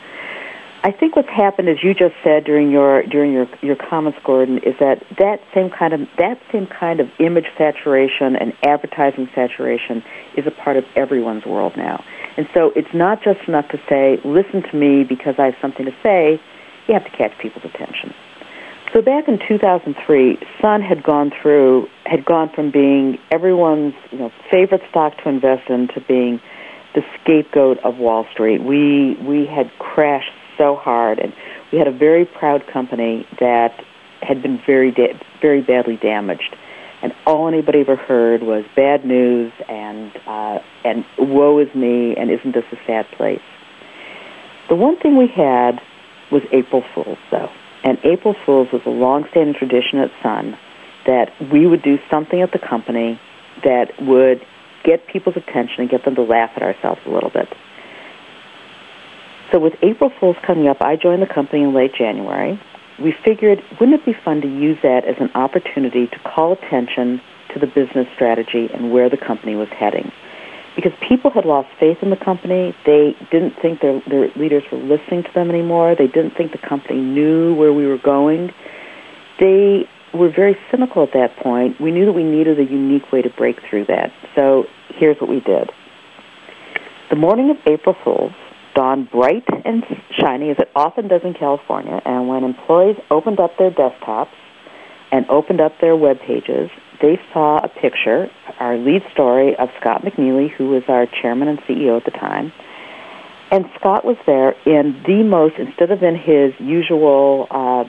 I 0.82 0.92
think 0.92 1.18
what's 1.18 1.28
happened, 1.28 1.68
as 1.68 1.84
you 1.84 1.94
just 1.94 2.16
said 2.24 2.46
during 2.46 2.72
your 2.72 3.04
during 3.04 3.34
your 3.34 3.50
your 3.62 3.76
comments, 3.76 4.20
Gordon, 4.24 4.60
is 4.60 4.76
that 4.80 5.04
that 5.18 5.42
same 5.54 5.70
kind 5.70 5.92
of 5.92 6.08
that 6.18 6.40
same 6.54 6.68
kind 6.68 7.02
of 7.02 7.10
image 7.20 7.48
saturation 7.58 8.38
and 8.38 8.54
advertising 8.64 9.28
saturation 9.36 10.04
is 10.38 10.48
a 10.48 10.52
part 10.52 10.78
of 10.78 10.86
everyone's 10.96 11.46
world 11.46 11.76
now. 11.76 12.06
And 12.38 12.48
so 12.54 12.72
it's 12.76 12.94
not 12.94 13.24
just 13.24 13.40
enough 13.48 13.68
to 13.70 13.80
say, 13.90 14.20
"Listen 14.24 14.62
to 14.62 14.76
me 14.76 15.04
because 15.04 15.36
I 15.38 15.46
have 15.46 15.58
something 15.62 15.86
to 15.86 15.94
say." 16.04 16.40
You 16.88 16.94
have 16.94 17.04
to 17.04 17.12
catch 17.12 17.38
people's 17.40 17.66
attention. 17.66 18.14
So 18.94 19.02
back 19.02 19.28
in 19.28 19.38
2003, 19.46 20.40
Sun 20.62 20.82
had 20.82 21.04
gone 21.04 21.32
through 21.42 21.90
had 22.06 22.24
gone 22.24 22.50
from 22.50 22.72
being 22.72 23.20
everyone's 23.32 23.96
you 24.12 24.20
know 24.20 24.32
favorite 24.50 24.82
stock 24.90 25.18
to 25.24 25.30
invest 25.30 25.70
in 25.70 25.90
to 25.90 26.02
being 26.02 26.40
the 26.96 27.04
scapegoat 27.20 27.80
of 27.84 27.98
Wall 27.98 28.26
Street. 28.32 28.64
We 28.64 29.18
we 29.22 29.46
had 29.46 29.70
crashed 29.80 30.32
so 30.58 30.76
hard, 30.76 31.20
and 31.20 31.34
we 31.72 31.78
had 31.78 31.88
a 31.88 31.92
very 31.92 32.26
proud 32.26 32.66
company 32.68 33.28
that 33.40 33.84
had 34.22 34.42
been 34.42 34.60
very 34.66 34.92
da- 34.92 35.20
very 35.42 35.62
badly 35.62 35.98
damaged, 35.98 36.56
and 37.02 37.14
all 37.26 37.48
anybody 37.48 37.82
ever 37.82 37.96
heard 37.96 38.42
was 38.42 38.66
bad 38.76 39.06
news 39.06 39.52
and 39.70 40.12
uh, 40.26 40.60
and 40.84 41.06
woe 41.18 41.60
is 41.60 41.74
me, 41.76 42.16
and 42.16 42.32
isn't 42.32 42.54
this 42.54 42.66
a 42.72 42.78
sad 42.86 43.08
place? 43.12 43.42
The 44.70 44.76
one 44.76 44.98
thing 44.98 45.18
we 45.18 45.28
had 45.28 45.82
was 46.32 46.42
April 46.52 46.84
Fools, 46.94 47.18
though, 47.32 47.50
and 47.84 47.98
April 48.04 48.36
Fools 48.46 48.70
was 48.72 48.82
a 48.86 48.90
long-standing 48.90 49.56
tradition 49.56 50.00
at 50.00 50.12
Sun 50.22 50.58
that 51.06 51.32
we 51.52 51.66
would 51.66 51.82
do 51.82 51.98
something 52.10 52.42
at 52.42 52.52
the 52.52 52.60
company 52.60 53.20
that 53.64 53.92
would 54.02 54.46
get 54.84 55.08
people's 55.08 55.38
attention 55.38 55.82
and 55.82 55.90
get 55.90 56.04
them 56.04 56.16
to 56.16 56.22
laugh 56.22 56.52
at 56.56 56.64
ourselves 56.64 57.02
a 57.06 57.10
little 57.10 57.30
bit. 57.30 57.48
So 59.52 59.60
with 59.60 59.74
April 59.82 60.12
Fools 60.20 60.36
coming 60.46 60.68
up, 60.68 60.82
I 60.82 60.98
joined 60.98 61.22
the 61.22 61.34
company 61.34 61.64
in 61.64 61.74
late 61.74 61.94
January. 61.94 62.60
We 63.00 63.16
figured, 63.24 63.64
wouldn't 63.80 64.00
it 64.02 64.06
be 64.06 64.14
fun 64.14 64.42
to 64.42 64.48
use 64.48 64.78
that 64.82 65.06
as 65.06 65.16
an 65.20 65.30
opportunity 65.36 66.08
to 66.08 66.20
call 66.20 66.54
attention 66.54 67.22
to 67.54 67.60
the 67.60 67.68
business 67.68 68.08
strategy 68.16 68.70
and 68.74 68.92
where 68.92 69.10
the 69.10 69.18
company 69.18 69.56
was 69.56 69.70
heading? 69.70 70.12
Because 70.76 70.94
people 71.08 71.32
had 71.32 71.46
lost 71.46 71.70
faith 71.80 71.98
in 72.02 72.10
the 72.10 72.18
company. 72.18 72.76
They 72.86 73.16
didn't 73.32 73.60
think 73.62 73.82
their, 73.82 74.00
their 74.08 74.30
leaders 74.36 74.64
were 74.72 74.78
listening 74.78 75.24
to 75.24 75.34
them 75.34 75.50
anymore. 75.50 75.96
They 75.96 76.08
didn't 76.08 76.32
think 76.32 76.52
the 76.52 76.60
company 76.60 77.00
knew 77.00 77.56
where 77.56 77.74
we 77.74 77.88
were 77.88 77.98
going. 77.98 78.54
They 79.40 79.88
were 80.14 80.30
very 80.30 80.58
cynical 80.72 81.04
at 81.04 81.14
that 81.14 81.36
point. 81.38 81.80
We 81.80 81.92
knew 81.92 82.06
that 82.06 82.14
we 82.14 82.24
needed 82.24 82.60
a 82.60 82.64
unique 82.64 83.12
way 83.12 83.22
to 83.22 83.30
break 83.30 83.62
through 83.70 83.86
that. 83.86 84.12
So 84.36 84.66
here's 84.90 85.20
what 85.20 85.30
we 85.30 85.40
did. 85.40 85.72
The 87.10 87.16
morning 87.16 87.50
of 87.50 87.58
April 87.66 87.96
Fools, 88.04 88.34
dawned 88.78 89.10
bright 89.10 89.44
and 89.66 89.84
shiny 90.20 90.52
as 90.52 90.58
it 90.60 90.70
often 90.76 91.08
does 91.08 91.22
in 91.24 91.34
California, 91.34 92.00
and 92.06 92.28
when 92.28 92.44
employees 92.44 92.96
opened 93.10 93.40
up 93.40 93.58
their 93.58 93.72
desktops 93.72 94.38
and 95.12 95.28
opened 95.32 95.60
up 95.60 95.72
their 95.82 95.96
web 95.96 96.20
pages, 96.20 96.70
they 97.02 97.20
saw 97.34 97.58
a 97.58 97.68
picture, 97.68 98.30
our 98.60 98.78
lead 98.78 99.02
story 99.12 99.56
of 99.58 99.70
Scott 99.82 100.04
McNealy, 100.04 100.52
who 100.52 100.70
was 100.70 100.84
our 100.88 101.08
chairman 101.08 101.48
and 101.48 101.58
CEO 101.62 101.98
at 101.98 102.06
the 102.06 102.12
time. 102.12 102.54
And 103.50 103.66
Scott 103.80 104.06
was 104.06 104.18
there 104.28 104.52
in 104.68 105.02
the 105.08 105.24
most, 105.24 105.56
instead 105.58 105.90
of 105.90 106.04
in 106.04 106.16
his 106.16 106.54
usual 106.60 107.48
uh, 107.50 107.86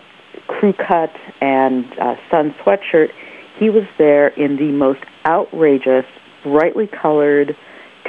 crew 0.46 0.72
cut 0.72 1.12
and 1.42 1.84
uh, 2.00 2.14
sun 2.30 2.54
sweatshirt, 2.64 3.10
he 3.58 3.68
was 3.68 3.84
there 3.98 4.28
in 4.28 4.56
the 4.56 4.72
most 4.72 5.00
outrageous, 5.26 6.06
brightly 6.42 6.86
colored, 6.86 7.54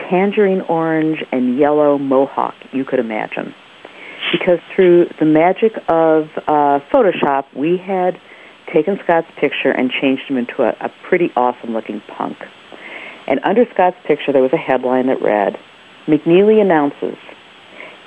tangerine 0.09 0.61
orange 0.61 1.23
and 1.31 1.57
yellow 1.57 1.97
mohawk 1.97 2.55
you 2.71 2.83
could 2.85 2.99
imagine. 2.99 3.53
Because 4.31 4.59
through 4.75 5.09
the 5.19 5.25
magic 5.25 5.73
of 5.87 6.29
uh, 6.47 6.79
Photoshop, 6.91 7.45
we 7.55 7.77
had 7.77 8.19
taken 8.71 8.99
Scott's 9.03 9.27
picture 9.37 9.71
and 9.71 9.89
changed 9.89 10.23
him 10.23 10.37
into 10.37 10.61
a, 10.61 10.75
a 10.81 10.91
pretty 11.07 11.31
awesome 11.35 11.73
looking 11.73 12.01
punk. 12.01 12.37
And 13.27 13.39
under 13.43 13.65
Scott's 13.73 13.97
picture, 14.05 14.31
there 14.31 14.41
was 14.41 14.53
a 14.53 14.57
headline 14.57 15.07
that 15.07 15.21
read 15.21 15.57
McNealy 16.07 16.61
announces, 16.61 17.17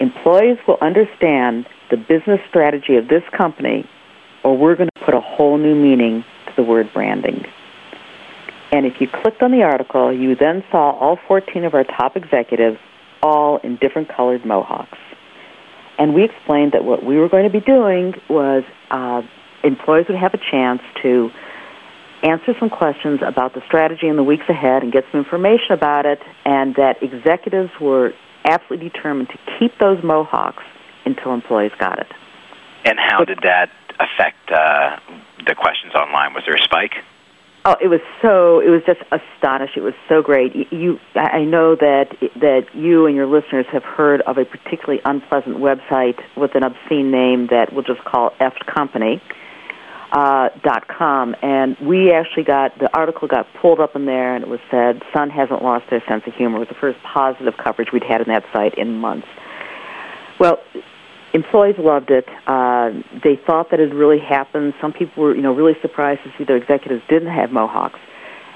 Employees 0.00 0.58
will 0.66 0.78
understand 0.80 1.66
the 1.90 1.96
business 1.96 2.40
strategy 2.48 2.96
of 2.96 3.06
this 3.06 3.22
company, 3.30 3.88
or 4.42 4.58
we're 4.58 4.74
going 4.74 4.88
to 4.96 5.04
put 5.04 5.14
a 5.14 5.20
whole 5.20 5.58
new 5.58 5.76
meaning 5.76 6.24
to 6.46 6.52
the 6.56 6.62
word 6.64 6.92
branding. 6.92 7.44
And 8.72 8.86
if 8.86 9.00
you 9.00 9.06
clicked 9.06 9.42
on 9.42 9.52
the 9.52 9.62
article, 9.62 10.12
you 10.12 10.34
then 10.34 10.64
saw 10.70 10.92
all 10.92 11.18
14 11.28 11.64
of 11.64 11.74
our 11.74 11.84
top 11.84 12.16
executives 12.16 12.78
all 13.22 13.58
in 13.58 13.76
different 13.76 14.08
colored 14.08 14.44
mohawks. 14.46 14.98
And 15.98 16.14
we 16.14 16.24
explained 16.24 16.72
that 16.72 16.82
what 16.82 17.04
we 17.04 17.18
were 17.18 17.28
going 17.28 17.44
to 17.44 17.52
be 17.52 17.60
doing 17.60 18.14
was 18.30 18.64
uh, 18.90 19.22
employees 19.62 20.06
would 20.08 20.18
have 20.18 20.32
a 20.32 20.40
chance 20.50 20.80
to 21.02 21.30
answer 22.22 22.54
some 22.58 22.70
questions 22.70 23.20
about 23.24 23.52
the 23.54 23.60
strategy 23.66 24.08
in 24.08 24.16
the 24.16 24.22
weeks 24.22 24.48
ahead 24.48 24.82
and 24.82 24.90
get 24.90 25.04
some 25.12 25.20
information 25.20 25.72
about 25.72 26.06
it, 26.06 26.20
and 26.44 26.74
that 26.76 27.02
executives 27.02 27.70
were 27.80 28.14
absolutely 28.44 28.88
determined 28.88 29.28
to 29.28 29.38
keep 29.58 29.78
those 29.78 30.02
mohawks 30.02 30.64
until 31.04 31.34
employees 31.34 31.72
got 31.78 31.98
it. 31.98 32.10
And 32.84 32.98
how 32.98 33.24
did 33.24 33.40
that 33.42 33.70
affect 34.00 34.50
uh, 34.50 34.98
the 35.46 35.54
questions 35.54 35.94
online? 35.94 36.32
Was 36.32 36.44
there 36.46 36.56
a 36.56 36.62
spike? 36.62 37.04
Oh, 37.64 37.76
it 37.80 37.88
was 37.88 38.00
so. 38.20 38.60
It 38.60 38.70
was 38.70 38.82
just 38.84 39.00
astonishing. 39.12 39.82
It 39.82 39.84
was 39.84 39.94
so 40.08 40.20
great. 40.20 40.72
You, 40.72 40.98
I 41.14 41.44
know 41.44 41.76
that 41.76 42.16
that 42.40 42.74
you 42.74 43.06
and 43.06 43.14
your 43.14 43.26
listeners 43.26 43.66
have 43.72 43.84
heard 43.84 44.20
of 44.22 44.36
a 44.36 44.44
particularly 44.44 45.00
unpleasant 45.04 45.58
website 45.58 46.18
with 46.36 46.54
an 46.56 46.64
obscene 46.64 47.10
name 47.12 47.46
that 47.48 47.72
we'll 47.72 47.84
just 47.84 48.02
call 48.04 48.32
F 48.40 48.54
Company. 48.66 49.22
Uh, 50.14 50.50
dot 50.62 50.88
com, 50.88 51.34
and 51.40 51.74
we 51.78 52.12
actually 52.12 52.42
got 52.42 52.78
the 52.78 52.94
article 52.94 53.26
got 53.26 53.46
pulled 53.54 53.80
up 53.80 53.96
in 53.96 54.04
there, 54.04 54.34
and 54.34 54.44
it 54.44 54.50
was 54.50 54.60
said 54.70 55.00
Sun 55.10 55.30
hasn't 55.30 55.62
lost 55.62 55.88
their 55.88 56.02
sense 56.06 56.22
of 56.26 56.34
humor. 56.34 56.56
It 56.56 56.58
was 56.58 56.68
the 56.68 56.74
first 56.74 57.02
positive 57.02 57.56
coverage 57.56 57.92
we'd 57.94 58.04
had 58.04 58.20
in 58.20 58.28
that 58.28 58.44
site 58.52 58.76
in 58.76 58.92
months. 59.00 59.26
Well, 60.38 60.60
employees 61.32 61.76
loved 61.78 62.10
it. 62.10 62.28
Uh, 62.46 62.90
they 63.24 63.36
thought 63.46 63.70
that 63.70 63.80
it 63.80 63.94
really 63.94 64.18
happened. 64.18 64.74
Some 64.80 64.92
people 64.92 65.24
were, 65.24 65.34
you 65.34 65.42
know, 65.42 65.54
really 65.54 65.76
surprised 65.80 66.22
to 66.24 66.32
see 66.36 66.44
their 66.44 66.56
executives 66.56 67.02
didn't 67.08 67.32
have 67.32 67.50
mohawks. 67.50 67.98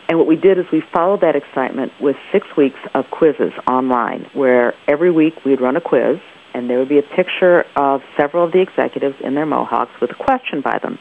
And 0.09 0.19
what 0.19 0.27
we 0.27 0.37
did 0.37 0.59
is 0.59 0.67
we 0.71 0.83
followed 0.93 1.21
that 1.23 1.35
excitement 1.35 1.93
with 2.01 2.17
six 2.31 2.47
weeks 2.57 2.79
of 2.95 3.11
quizzes 3.11 3.53
online, 3.67 4.27
where 4.35 4.75
every 4.87 5.11
week 5.11 5.45
we'd 5.45 5.61
run 5.61 5.77
a 5.77 5.81
quiz, 5.81 6.19
and 6.55 6.71
there 6.71 6.79
would 6.79 6.89
be 6.89 6.99
a 6.99 7.03
picture 7.03 7.65
of 7.75 8.03
several 8.17 8.45
of 8.45 8.53
the 8.53 8.61
executives 8.61 9.17
in 9.21 9.35
their 9.35 9.47
mohawks 9.47 9.93
with 10.01 10.11
a 10.11 10.15
question 10.15 10.61
by 10.61 10.79
them. 10.79 10.99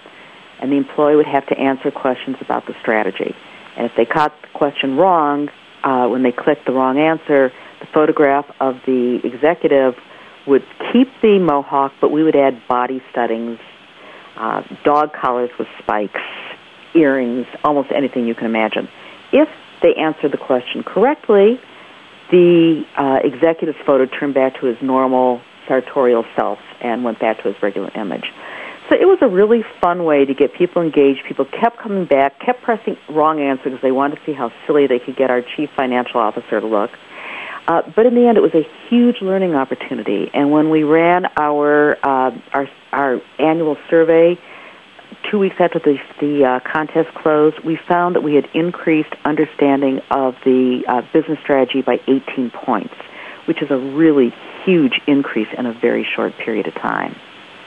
And 0.59 0.71
the 0.71 0.77
employee 0.77 1.15
would 1.15 1.27
have 1.27 1.45
to 1.47 1.57
answer 1.57 1.91
questions 1.91 2.37
about 2.41 2.65
the 2.65 2.73
strategy. 2.81 3.35
And 3.77 3.85
if 3.85 3.91
they 3.95 4.05
caught 4.05 4.33
the 4.41 4.47
question 4.53 4.97
wrong, 4.97 5.49
uh, 5.83 6.07
when 6.07 6.23
they 6.23 6.31
clicked 6.31 6.65
the 6.65 6.71
wrong 6.71 6.97
answer, 6.97 7.51
the 7.79 7.85
photograph 7.93 8.45
of 8.59 8.77
the 8.85 9.19
executive 9.23 9.95
would 10.47 10.63
keep 10.91 11.09
the 11.21 11.39
mohawk, 11.39 11.93
but 11.99 12.11
we 12.11 12.23
would 12.23 12.35
add 12.35 12.61
body 12.67 13.01
studdings, 13.13 13.59
uh, 14.35 14.61
dog 14.83 15.13
collars 15.13 15.49
with 15.57 15.67
spikes, 15.81 16.21
earrings, 16.93 17.47
almost 17.63 17.91
anything 17.91 18.27
you 18.27 18.35
can 18.35 18.45
imagine. 18.45 18.87
If 19.31 19.49
they 19.81 19.95
answered 19.95 20.31
the 20.31 20.37
question 20.37 20.83
correctly, 20.83 21.59
the 22.31 22.85
uh, 22.95 23.19
executive's 23.23 23.77
photo 23.85 24.05
turned 24.05 24.33
back 24.33 24.59
to 24.59 24.65
his 24.65 24.77
normal 24.81 25.41
sartorial 25.67 26.25
self 26.35 26.59
and 26.81 27.03
went 27.03 27.19
back 27.19 27.41
to 27.43 27.51
his 27.51 27.61
regular 27.61 27.91
image. 27.95 28.31
So 28.89 28.95
it 28.95 29.05
was 29.05 29.17
a 29.21 29.27
really 29.27 29.63
fun 29.81 30.03
way 30.03 30.25
to 30.25 30.33
get 30.35 30.53
people 30.53 30.83
engaged. 30.83 31.23
People 31.27 31.45
kept 31.45 31.77
coming 31.77 32.05
back, 32.05 32.39
kept 32.39 32.61
pressing 32.61 32.97
wrong 33.09 33.41
answers 33.41 33.65
because 33.65 33.81
they 33.81 33.91
wanted 33.91 34.17
to 34.17 34.25
see 34.25 34.33
how 34.33 34.51
silly 34.67 34.85
they 34.85 34.99
could 34.99 35.15
get 35.15 35.31
our 35.31 35.41
chief 35.41 35.71
financial 35.75 36.19
officer 36.19 36.61
to 36.61 36.67
look. 36.67 36.91
Uh, 37.67 37.81
but 37.95 38.05
in 38.05 38.13
the 38.13 38.27
end, 38.27 38.37
it 38.37 38.41
was 38.41 38.53
a 38.53 38.67
huge 38.89 39.21
learning 39.21 39.55
opportunity. 39.55 40.29
And 40.33 40.51
when 40.51 40.69
we 40.69 40.83
ran 40.83 41.25
our 41.37 41.97
uh, 42.03 42.31
our, 42.53 42.69
our 42.91 43.21
annual 43.39 43.77
survey 43.89 44.37
two 45.29 45.39
weeks 45.39 45.55
after 45.59 45.79
the, 45.79 45.97
the 46.19 46.45
uh, 46.45 46.59
contest 46.59 47.13
closed, 47.15 47.59
we 47.59 47.77
found 47.87 48.15
that 48.15 48.21
we 48.21 48.35
had 48.35 48.47
increased 48.53 49.13
understanding 49.23 49.99
of 50.11 50.35
the 50.43 50.83
uh, 50.87 51.01
business 51.13 51.39
strategy 51.39 51.81
by 51.81 51.99
18 52.07 52.51
points, 52.51 52.93
which 53.45 53.61
is 53.61 53.71
a 53.71 53.77
really 53.77 54.33
huge 54.63 54.99
increase 55.07 55.47
in 55.57 55.65
a 55.65 55.73
very 55.73 56.07
short 56.15 56.37
period 56.37 56.67
of 56.67 56.75
time. 56.75 57.15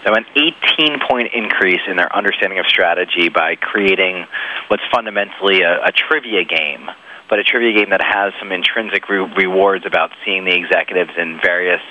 So, 0.05 0.15
an 0.15 0.25
18 0.37 1.01
point 1.11 1.31
increase 1.35 1.81
in 1.89 1.97
their 1.97 2.15
understanding 2.15 2.61
of 2.61 2.67
strategy 2.67 3.29
by 3.29 3.57
creating 3.57 4.27
what's 4.69 4.85
fundamentally 4.93 5.63
a, 5.63 5.87
a 5.87 5.93
trivia 5.93 6.45
game 6.45 6.89
but 7.29 7.39
a 7.39 7.45
trivia 7.45 7.79
game 7.79 7.91
that 7.91 8.03
has 8.03 8.33
some 8.39 8.53
intrinsic 8.53 9.09
re- 9.09 9.31
rewards 9.37 9.85
about 9.87 10.11
seeing 10.25 10.45
the 10.45 10.55
executives 10.55 11.11
in 11.17 11.39
various 11.43 11.83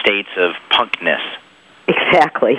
states 0.00 0.28
of 0.36 0.52
punkness. 0.70 1.22
Exactly. 1.88 2.56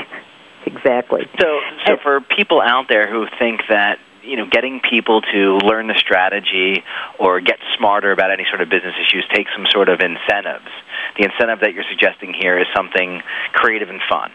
Exactly. 0.66 1.28
So, 1.40 1.60
so 1.88 1.98
for 2.04 2.22
people 2.22 2.62
out 2.62 2.86
there 2.88 3.10
who 3.10 3.28
think 3.40 3.62
that 3.70 4.00
you 4.24 4.38
know, 4.38 4.46
getting 4.50 4.82
people 4.88 5.22
to 5.22 5.58
learn 5.66 5.88
the 5.88 5.98
strategy 5.98 6.84
or 7.20 7.40
get 7.42 7.58
smarter 7.78 8.12
about 8.12 8.32
any 8.32 8.46
sort 8.50 8.62
of 8.62 8.70
business 8.70 8.94
issues 9.02 9.26
takes 9.34 9.52
some 9.56 9.66
sort 9.70 9.90
of 9.90 10.00
incentives. 10.00 10.70
The 11.18 11.26
incentive 11.26 11.60
that 11.62 11.74
you're 11.74 11.90
suggesting 11.90 12.34
here 12.34 12.60
is 12.60 12.68
something 12.76 13.22
creative 13.52 13.90
and 13.90 14.02
fun. 14.08 14.32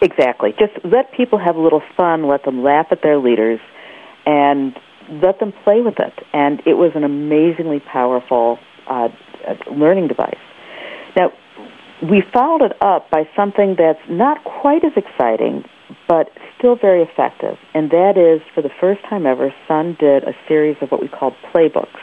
Exactly. 0.00 0.54
Just 0.58 0.72
let 0.84 1.12
people 1.12 1.38
have 1.38 1.56
a 1.56 1.60
little 1.60 1.82
fun, 1.96 2.26
let 2.26 2.44
them 2.44 2.62
laugh 2.62 2.86
at 2.90 3.02
their 3.02 3.18
leaders, 3.18 3.60
and 4.26 4.76
let 5.10 5.38
them 5.40 5.52
play 5.64 5.80
with 5.80 5.98
it. 5.98 6.12
And 6.32 6.60
it 6.66 6.74
was 6.74 6.92
an 6.94 7.04
amazingly 7.04 7.80
powerful 7.80 8.58
uh, 8.86 9.08
learning 9.70 10.08
device. 10.08 10.38
Now, 11.16 11.32
we 12.02 12.22
followed 12.32 12.62
it 12.62 12.76
up 12.82 13.10
by 13.10 13.28
something 13.36 13.76
that's 13.78 14.00
not 14.08 14.42
quite 14.44 14.84
as 14.84 14.92
exciting, 14.96 15.64
but 16.08 16.30
still 16.58 16.76
very 16.76 17.02
effective. 17.02 17.56
And 17.72 17.90
that 17.90 18.16
is, 18.16 18.42
for 18.54 18.62
the 18.62 18.70
first 18.80 19.02
time 19.04 19.26
ever, 19.26 19.54
Sun 19.68 19.96
did 20.00 20.24
a 20.24 20.34
series 20.48 20.76
of 20.80 20.90
what 20.90 21.00
we 21.00 21.08
called 21.08 21.34
playbooks 21.52 22.00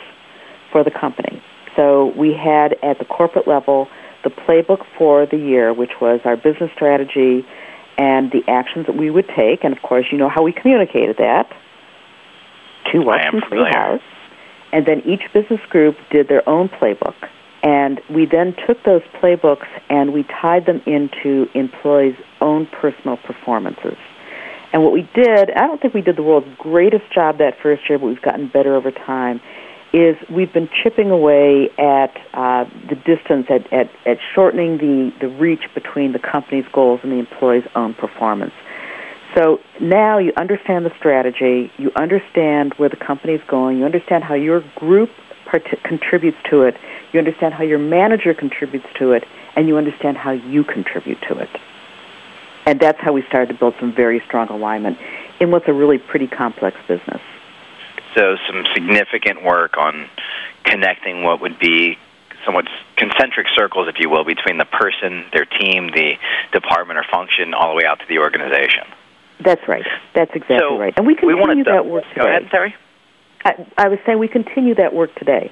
for 0.72 0.84
the 0.84 0.92
company. 0.92 1.42
So 1.76 2.14
we 2.18 2.34
had 2.34 2.76
at 2.84 3.00
the 3.00 3.06
corporate 3.06 3.48
level 3.48 3.88
the 4.24 4.30
playbook 4.30 4.86
for 4.98 5.26
the 5.26 5.38
year, 5.38 5.74
which 5.74 6.00
was 6.00 6.20
our 6.26 6.38
business 6.38 6.72
strategy 6.74 7.46
and 7.98 8.32
the 8.32 8.44
actions 8.48 8.86
that 8.86 8.96
we 8.96 9.10
would 9.10 9.28
take. 9.36 9.64
And 9.64 9.76
of 9.76 9.82
course, 9.82 10.06
you 10.12 10.18
know 10.18 10.30
how 10.30 10.44
we 10.44 10.54
communicated 10.54 11.18
that 11.18 11.52
to 12.92 13.10
us 13.10 13.22
in 13.32 13.40
Treehouse. 13.42 14.02
And 14.74 14.86
then 14.86 15.02
each 15.06 15.22
business 15.34 15.60
group 15.70 15.98
did 16.12 16.28
their 16.28 16.48
own 16.48 16.70
playbook. 16.70 17.16
And 17.64 18.02
we 18.10 18.26
then 18.26 18.56
took 18.68 18.84
those 18.84 19.02
playbooks 19.22 19.68
and 19.90 20.14
we 20.14 20.24
tied 20.24 20.66
them 20.66 20.82
into 20.86 21.48
employees' 21.54 22.16
own 22.40 22.68
personal 22.68 23.18
performances. 23.18 23.98
And 24.74 24.84
what 24.84 24.94
we 24.94 25.08
did, 25.14 25.52
I 25.52 25.68
don't 25.68 25.82
think 25.82 25.94
we 25.94 26.02
did 26.02 26.16
the 26.16 26.24
world's 26.24 26.48
greatest 26.58 27.12
job 27.14 27.38
that 27.40 27.60
first 27.62 27.90
year, 27.90 28.00
but 28.00 28.08
we've 28.08 28.22
gotten 28.22 28.48
better 28.48 28.74
over 28.76 28.90
time, 28.90 29.42
is 29.94 30.16
we've 30.30 30.52
been 30.54 30.70
chipping 30.82 31.12
away 31.12 31.70
at 31.78 32.16
uh, 32.34 32.64
the 32.90 32.96
distance, 32.96 33.48
at, 33.50 33.72
at, 33.74 33.92
at 34.06 34.18
shortening 34.34 34.78
the, 34.78 35.12
the 35.20 35.28
reach 35.28 35.64
between 35.76 36.14
the 36.14 36.20
company's 36.20 36.66
goals 36.72 37.02
and 37.04 37.12
the 37.12 37.18
employee's 37.18 37.68
own 37.76 37.94
performance. 37.94 38.54
So 39.36 39.62
now 39.80 40.18
you 40.18 40.34
understand 40.36 40.86
the 40.86 40.94
strategy, 40.98 41.72
you 41.78 41.92
understand 41.96 42.74
where 42.76 42.90
the 42.90 42.98
company 42.98 43.34
is 43.34 43.42
going, 43.48 43.78
you 43.78 43.86
understand 43.86 44.24
how 44.24 44.34
your 44.34 44.62
group 44.76 45.10
part- 45.46 45.66
contributes 45.84 46.38
to 46.50 46.64
it, 46.64 46.76
you 47.14 47.20
understand 47.20 47.54
how 47.54 47.64
your 47.64 47.80
manager 47.80 48.34
contributes 48.34 48.88
to 48.96 49.14
it, 49.14 49.26
and 49.56 49.68
you 49.68 49.78
understand 49.78 50.18
how 50.18 50.32
you 50.32 50.64
contribute 50.64 51.22
to 51.30 51.38
it. 51.38 51.50
And 52.66 52.80
that's 52.80 53.00
how 53.00 53.14
we 53.14 53.24
started 53.24 53.54
to 53.54 53.60
build 53.60 53.76
some 53.80 53.94
very 53.94 54.22
strong 54.26 54.50
alignment 54.50 54.98
in 55.40 55.50
what's 55.50 55.68
a 55.68 55.74
really 55.74 55.98
pretty 55.98 56.28
complex 56.28 56.78
business. 56.88 57.22
So, 58.16 58.36
some 58.48 58.66
significant 58.74 59.44
work 59.44 59.78
on 59.78 60.10
connecting 60.66 61.24
what 61.24 61.42
would 61.42 61.58
be 61.58 61.98
somewhat 62.46 62.66
concentric 62.98 63.48
circles, 63.56 63.88
if 63.88 63.96
you 64.00 64.10
will, 64.10 64.26
between 64.26 64.58
the 64.58 64.66
person, 64.66 65.26
their 65.32 65.46
team, 65.46 65.88
the 65.88 66.18
department 66.52 67.00
or 67.00 67.06
function, 67.10 67.54
all 67.54 67.70
the 67.70 67.76
way 67.76 67.86
out 67.86 68.00
to 68.00 68.06
the 68.08 68.20
organization. 68.20 68.84
That's 69.44 69.62
right. 69.68 69.86
That's 70.14 70.32
exactly 70.34 70.58
so 70.60 70.78
right. 70.78 70.94
And 70.98 71.06
we 71.06 71.16
continue 71.16 71.64
we 71.64 71.64
that 71.64 71.86
work 71.86 72.04
today. 72.10 72.22
Go 72.22 72.28
ahead, 72.28 72.50
Terry. 72.52 72.76
I, 73.44 73.68
I 73.78 73.88
was 73.88 74.00
saying 74.06 74.20
we 74.20 74.28
continue 74.28 74.76
that 74.76 74.94
work 74.94 75.14
today. 75.16 75.52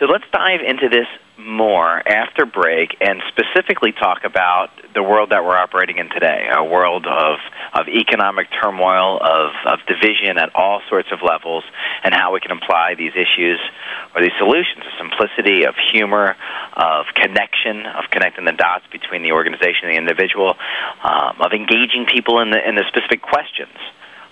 So 0.00 0.06
let's 0.06 0.24
dive 0.32 0.60
into 0.66 0.88
this 0.88 1.06
more 1.46 2.02
after 2.08 2.46
break 2.46 2.96
and 3.00 3.20
specifically 3.28 3.92
talk 3.92 4.24
about 4.24 4.70
the 4.94 5.02
world 5.02 5.30
that 5.30 5.44
we're 5.44 5.56
operating 5.56 5.98
in 5.98 6.08
today, 6.10 6.48
a 6.54 6.64
world 6.64 7.06
of, 7.06 7.38
of 7.74 7.88
economic 7.88 8.48
turmoil, 8.50 9.18
of, 9.20 9.52
of 9.66 9.78
division 9.86 10.38
at 10.38 10.54
all 10.54 10.80
sorts 10.88 11.08
of 11.12 11.20
levels, 11.22 11.64
and 12.04 12.14
how 12.14 12.32
we 12.32 12.40
can 12.40 12.50
apply 12.50 12.94
these 12.94 13.12
issues 13.12 13.58
or 14.14 14.22
these 14.22 14.36
solutions 14.38 14.84
of 14.84 14.92
simplicity, 14.98 15.64
of 15.64 15.74
humor, 15.92 16.36
of 16.74 17.06
connection, 17.14 17.86
of 17.86 18.10
connecting 18.10 18.44
the 18.44 18.52
dots 18.52 18.84
between 18.92 19.22
the 19.22 19.32
organization 19.32 19.88
and 19.88 19.94
the 19.94 19.98
individual, 19.98 20.54
um, 21.02 21.40
of 21.40 21.52
engaging 21.52 22.06
people 22.06 22.40
in 22.40 22.50
the, 22.50 22.68
in 22.68 22.74
the 22.74 22.84
specific 22.88 23.22
questions 23.22 23.76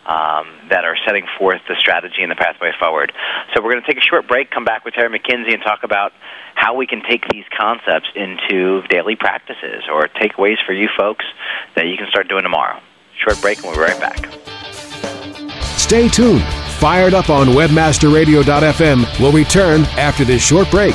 um, 0.07 0.47
that 0.71 0.85
are 0.85 0.97
setting 1.07 1.27
forth 1.39 1.61
the 1.69 1.77
strategy 1.79 2.23
and 2.23 2.31
the 2.31 2.37
pathway 2.37 2.73
forward. 2.79 3.13
So 3.55 3.63
we're 3.63 3.73
going 3.73 3.83
to 3.83 3.87
take 3.87 3.99
a 3.99 4.07
short 4.07 4.27
break, 4.27 4.51
come 4.51 4.65
back 4.65 4.85
with 4.85 4.95
Terry 4.95 5.17
McKinsey, 5.19 5.53
and 5.53 5.63
talk 5.63 5.81
about 5.83 6.13
how 6.55 6.75
we 6.75 6.87
can 6.87 7.03
take 7.09 7.29
these 7.29 7.45
concepts 7.57 8.09
into 8.15 8.83
daily 8.89 9.17
practices 9.17 9.85
or 9.91 10.09
takeaways 10.09 10.57
for 10.65 10.73
you 10.73 10.89
folks 10.97 11.25
that 11.77 11.87
you 11.87 11.97
can 11.97 12.09
start 12.09 12.29
doing 12.29 12.43
tomorrow. 12.43 12.81
Short 13.17 13.41
break, 13.41 13.59
and 13.59 13.67
we'll 13.67 13.75
be 13.75 13.81
right 13.81 14.01
back. 14.01 14.33
Stay 15.79 16.09
tuned. 16.09 16.43
Fired 16.79 17.15
up 17.15 17.29
on 17.29 17.49
webmasterradio.fm 17.49 19.21
will 19.21 19.33
return 19.33 19.83
after 19.99 20.25
this 20.25 20.43
short 20.43 20.71
break. 20.71 20.95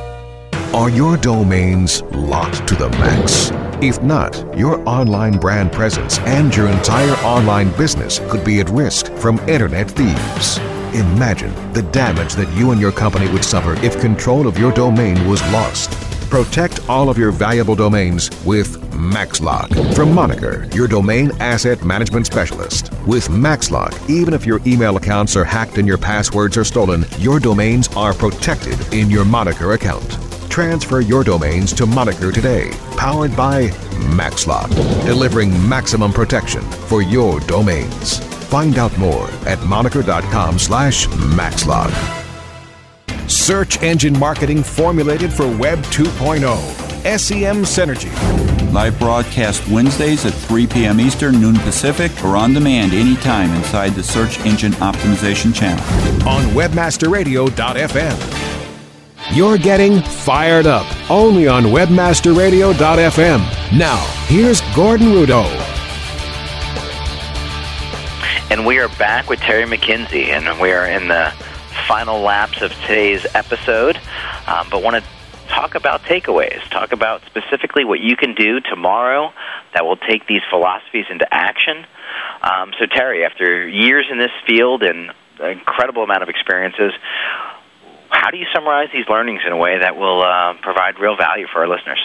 Are 0.73 0.89
your 0.89 1.17
domains 1.17 2.01
locked 2.13 2.65
to 2.69 2.75
the 2.75 2.87
max? 2.91 3.51
If 3.83 4.01
not, 4.01 4.57
your 4.57 4.79
online 4.87 5.37
brand 5.37 5.73
presence 5.73 6.17
and 6.19 6.55
your 6.55 6.69
entire 6.69 7.11
online 7.25 7.71
business 7.71 8.19
could 8.29 8.45
be 8.45 8.61
at 8.61 8.69
risk 8.69 9.11
from 9.17 9.37
internet 9.49 9.91
thieves. 9.91 10.59
Imagine 10.95 11.53
the 11.73 11.81
damage 11.91 12.35
that 12.35 12.49
you 12.55 12.71
and 12.71 12.79
your 12.79 12.93
company 12.93 13.29
would 13.33 13.43
suffer 13.43 13.73
if 13.85 13.99
control 13.99 14.47
of 14.47 14.57
your 14.57 14.71
domain 14.71 15.27
was 15.27 15.41
lost. 15.51 15.91
Protect 16.29 16.87
all 16.87 17.09
of 17.09 17.17
your 17.17 17.31
valuable 17.31 17.75
domains 17.75 18.29
with 18.45 18.79
MaxLock 18.91 19.93
from 19.93 20.15
Moniker, 20.15 20.69
your 20.73 20.87
domain 20.87 21.31
asset 21.41 21.83
management 21.83 22.27
specialist. 22.27 22.93
With 23.05 23.27
MaxLock, 23.27 24.09
even 24.09 24.33
if 24.33 24.45
your 24.45 24.61
email 24.65 24.95
accounts 24.95 25.35
are 25.35 25.43
hacked 25.43 25.77
and 25.79 25.87
your 25.87 25.97
passwords 25.97 26.55
are 26.55 26.63
stolen, 26.63 27.03
your 27.19 27.41
domains 27.41 27.89
are 27.89 28.13
protected 28.13 28.79
in 28.93 29.09
your 29.09 29.25
Moniker 29.25 29.73
account. 29.73 30.30
Transfer 30.51 30.99
your 30.99 31.23
domains 31.23 31.71
to 31.71 31.85
Moniker 31.85 32.29
today, 32.29 32.71
powered 32.97 33.33
by 33.37 33.67
MaxLock, 34.17 34.69
delivering 35.05 35.49
maximum 35.69 36.11
protection 36.11 36.61
for 36.61 37.01
your 37.01 37.39
domains. 37.39 38.19
Find 38.49 38.77
out 38.77 38.95
more 38.97 39.29
at 39.47 39.63
moniker.com 39.63 40.59
slash 40.59 41.07
maxlock. 41.07 41.89
Search 43.29 43.81
engine 43.81 44.19
marketing 44.19 44.61
formulated 44.61 45.31
for 45.31 45.47
Web 45.55 45.79
2.0. 45.83 46.81
SEM 47.17 47.63
Synergy. 47.63 48.11
Live 48.73 48.99
broadcast 48.99 49.65
Wednesdays 49.69 50.25
at 50.25 50.33
3 50.33 50.67
p.m. 50.67 50.99
Eastern, 50.99 51.39
noon 51.39 51.55
Pacific, 51.59 52.11
or 52.25 52.35
on 52.35 52.53
demand 52.53 52.93
anytime 52.93 53.51
inside 53.53 53.93
the 53.93 54.03
Search 54.03 54.37
Engine 54.41 54.73
Optimization 54.73 55.55
channel. 55.55 55.83
On 56.27 56.43
WebmasterRadio.fm. 56.53 58.50
You're 59.33 59.57
getting 59.57 60.01
fired 60.01 60.67
up 60.67 60.85
only 61.09 61.47
on 61.47 61.63
WebmasterRadio.fm. 61.63 63.77
Now, 63.77 63.95
here's 64.25 64.59
Gordon 64.75 65.07
Rudow. 65.07 65.45
And 68.51 68.65
we 68.65 68.79
are 68.79 68.89
back 68.89 69.29
with 69.29 69.39
Terry 69.39 69.63
McKinsey, 69.63 70.25
and 70.25 70.59
we 70.59 70.73
are 70.73 70.85
in 70.85 71.07
the 71.07 71.33
final 71.87 72.19
laps 72.19 72.61
of 72.61 72.73
today's 72.81 73.25
episode, 73.33 73.97
um, 74.47 74.67
but 74.69 74.83
want 74.83 75.01
to 75.01 75.09
talk 75.47 75.75
about 75.75 76.01
takeaways, 76.01 76.61
talk 76.69 76.91
about 76.91 77.21
specifically 77.25 77.85
what 77.85 78.01
you 78.01 78.17
can 78.17 78.35
do 78.35 78.59
tomorrow 78.59 79.31
that 79.73 79.85
will 79.85 79.95
take 79.95 80.27
these 80.27 80.41
philosophies 80.49 81.05
into 81.09 81.25
action. 81.33 81.85
Um, 82.41 82.73
so, 82.77 82.85
Terry, 82.85 83.23
after 83.23 83.65
years 83.65 84.07
in 84.11 84.17
this 84.17 84.31
field 84.45 84.83
and 84.83 85.09
an 85.39 85.51
incredible 85.51 86.03
amount 86.03 86.21
of 86.21 86.27
experiences, 86.27 86.91
how 88.11 88.29
do 88.29 88.37
you 88.37 88.45
summarize 88.53 88.89
these 88.93 89.07
learnings 89.09 89.41
in 89.45 89.53
a 89.53 89.57
way 89.57 89.79
that 89.79 89.95
will 89.95 90.21
uh, 90.21 90.53
provide 90.61 90.99
real 90.99 91.17
value 91.17 91.47
for 91.51 91.61
our 91.61 91.67
listeners? 91.67 91.99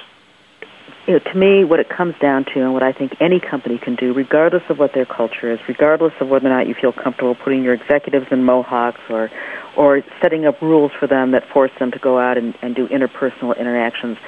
you 1.06 1.12
know, 1.12 1.18
to 1.20 1.34
me, 1.34 1.64
what 1.64 1.78
it 1.78 1.88
comes 1.88 2.14
down 2.20 2.44
to, 2.46 2.60
and 2.60 2.72
what 2.72 2.82
I 2.82 2.92
think 2.92 3.16
any 3.20 3.38
company 3.38 3.78
can 3.78 3.94
do, 3.94 4.12
regardless 4.12 4.64
of 4.68 4.78
what 4.78 4.92
their 4.92 5.06
culture 5.06 5.52
is, 5.52 5.60
regardless 5.68 6.12
of 6.20 6.28
whether 6.28 6.46
or 6.46 6.50
not 6.50 6.66
you 6.66 6.74
feel 6.74 6.92
comfortable 6.92 7.36
putting 7.36 7.62
your 7.62 7.74
executives 7.74 8.26
in 8.32 8.44
mohawks 8.44 9.00
or, 9.08 9.30
or 9.76 10.02
setting 10.20 10.46
up 10.46 10.60
rules 10.60 10.90
for 10.98 11.06
them 11.06 11.30
that 11.30 11.48
force 11.48 11.70
them 11.78 11.92
to 11.92 11.98
go 12.00 12.18
out 12.18 12.36
and, 12.36 12.58
and 12.60 12.74
do 12.74 12.88
interpersonal 12.88 13.56
interactions. 13.56 14.18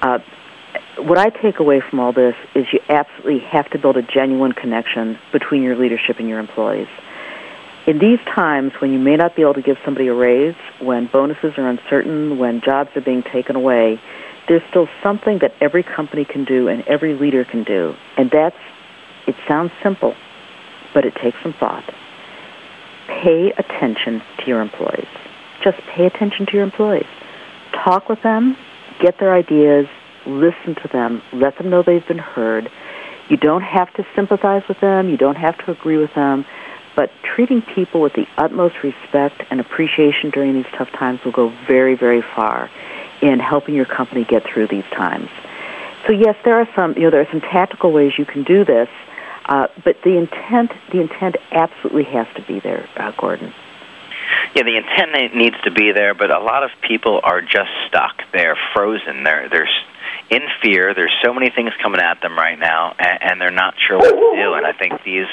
Uh, 0.00 0.18
what 0.96 1.18
I 1.18 1.28
take 1.28 1.58
away 1.58 1.82
from 1.82 2.00
all 2.00 2.12
this 2.12 2.34
is 2.54 2.64
you 2.72 2.80
absolutely 2.88 3.40
have 3.40 3.68
to 3.70 3.78
build 3.78 3.98
a 3.98 4.02
genuine 4.02 4.52
connection 4.52 5.18
between 5.32 5.62
your 5.62 5.76
leadership 5.76 6.18
and 6.18 6.28
your 6.28 6.38
employees. 6.38 6.88
In 7.86 8.00
these 8.00 8.18
times 8.34 8.72
when 8.80 8.92
you 8.92 8.98
may 8.98 9.14
not 9.14 9.36
be 9.36 9.42
able 9.42 9.54
to 9.54 9.62
give 9.62 9.76
somebody 9.84 10.08
a 10.08 10.14
raise, 10.14 10.56
when 10.80 11.06
bonuses 11.06 11.56
are 11.56 11.68
uncertain, 11.68 12.36
when 12.36 12.60
jobs 12.60 12.90
are 12.96 13.00
being 13.00 13.22
taken 13.22 13.54
away, 13.54 14.00
there's 14.48 14.62
still 14.70 14.88
something 15.02 15.38
that 15.38 15.54
every 15.60 15.84
company 15.84 16.24
can 16.24 16.44
do 16.44 16.66
and 16.66 16.82
every 16.88 17.14
leader 17.14 17.44
can 17.44 17.62
do, 17.62 17.94
and 18.16 18.30
that's 18.30 18.56
it 19.26 19.34
sounds 19.48 19.72
simple, 19.82 20.14
but 20.94 21.04
it 21.04 21.14
takes 21.16 21.36
some 21.42 21.52
thought. 21.52 21.84
Pay 23.08 23.52
attention 23.56 24.22
to 24.38 24.46
your 24.46 24.60
employees. 24.60 25.08
Just 25.62 25.78
pay 25.94 26.06
attention 26.06 26.46
to 26.46 26.52
your 26.52 26.62
employees. 26.62 27.06
Talk 27.72 28.08
with 28.08 28.22
them, 28.22 28.56
get 29.00 29.18
their 29.18 29.32
ideas, 29.32 29.86
listen 30.26 30.74
to 30.76 30.88
them, 30.92 31.22
let 31.32 31.58
them 31.58 31.70
know 31.70 31.82
they've 31.82 32.06
been 32.06 32.18
heard. 32.18 32.70
You 33.28 33.36
don't 33.36 33.62
have 33.62 33.92
to 33.94 34.06
sympathize 34.14 34.62
with 34.68 34.80
them, 34.80 35.08
you 35.08 35.16
don't 35.16 35.36
have 35.36 35.58
to 35.64 35.72
agree 35.72 35.96
with 35.96 36.14
them, 36.14 36.44
but 36.96 37.10
treating 37.22 37.62
people 37.62 38.00
with 38.00 38.14
the 38.14 38.26
utmost 38.38 38.82
respect 38.82 39.42
and 39.50 39.60
appreciation 39.60 40.30
during 40.30 40.54
these 40.54 40.72
tough 40.76 40.90
times 40.92 41.22
will 41.24 41.32
go 41.32 41.52
very, 41.66 41.94
very 41.94 42.22
far 42.22 42.70
in 43.20 43.38
helping 43.38 43.74
your 43.74 43.84
company 43.84 44.24
get 44.24 44.42
through 44.44 44.66
these 44.66 44.84
times. 44.90 45.28
So 46.06 46.12
yes, 46.12 46.36
there 46.44 46.58
are 46.58 46.68
some 46.74 46.94
you 46.94 47.02
know 47.02 47.10
there 47.10 47.20
are 47.20 47.30
some 47.30 47.40
tactical 47.40 47.92
ways 47.92 48.12
you 48.16 48.24
can 48.24 48.42
do 48.44 48.64
this, 48.64 48.88
uh, 49.44 49.68
but 49.84 50.00
the 50.02 50.16
intent 50.16 50.72
the 50.90 51.00
intent 51.00 51.36
absolutely 51.52 52.04
has 52.04 52.26
to 52.36 52.42
be 52.42 52.60
there, 52.60 52.88
uh, 52.96 53.12
Gordon. 53.12 53.52
Yeah, 54.54 54.62
the 54.62 54.76
intent 54.76 55.34
needs 55.34 55.56
to 55.64 55.70
be 55.70 55.92
there, 55.92 56.14
but 56.14 56.30
a 56.30 56.40
lot 56.40 56.62
of 56.62 56.70
people 56.80 57.20
are 57.22 57.40
just 57.40 57.70
stuck. 57.88 58.22
They're 58.32 58.56
frozen. 58.72 59.24
They're 59.24 59.48
they're 59.48 59.68
in 60.30 60.42
fear. 60.62 60.94
There's 60.94 61.14
so 61.24 61.32
many 61.34 61.50
things 61.50 61.72
coming 61.82 62.00
at 62.00 62.20
them 62.20 62.36
right 62.36 62.58
now, 62.58 62.94
and, 62.98 63.22
and 63.22 63.40
they're 63.40 63.50
not 63.50 63.74
sure 63.86 63.98
what 63.98 64.10
to 64.10 64.42
do. 64.42 64.54
And 64.54 64.66
I 64.66 64.72
think 64.72 65.02
these 65.04 65.26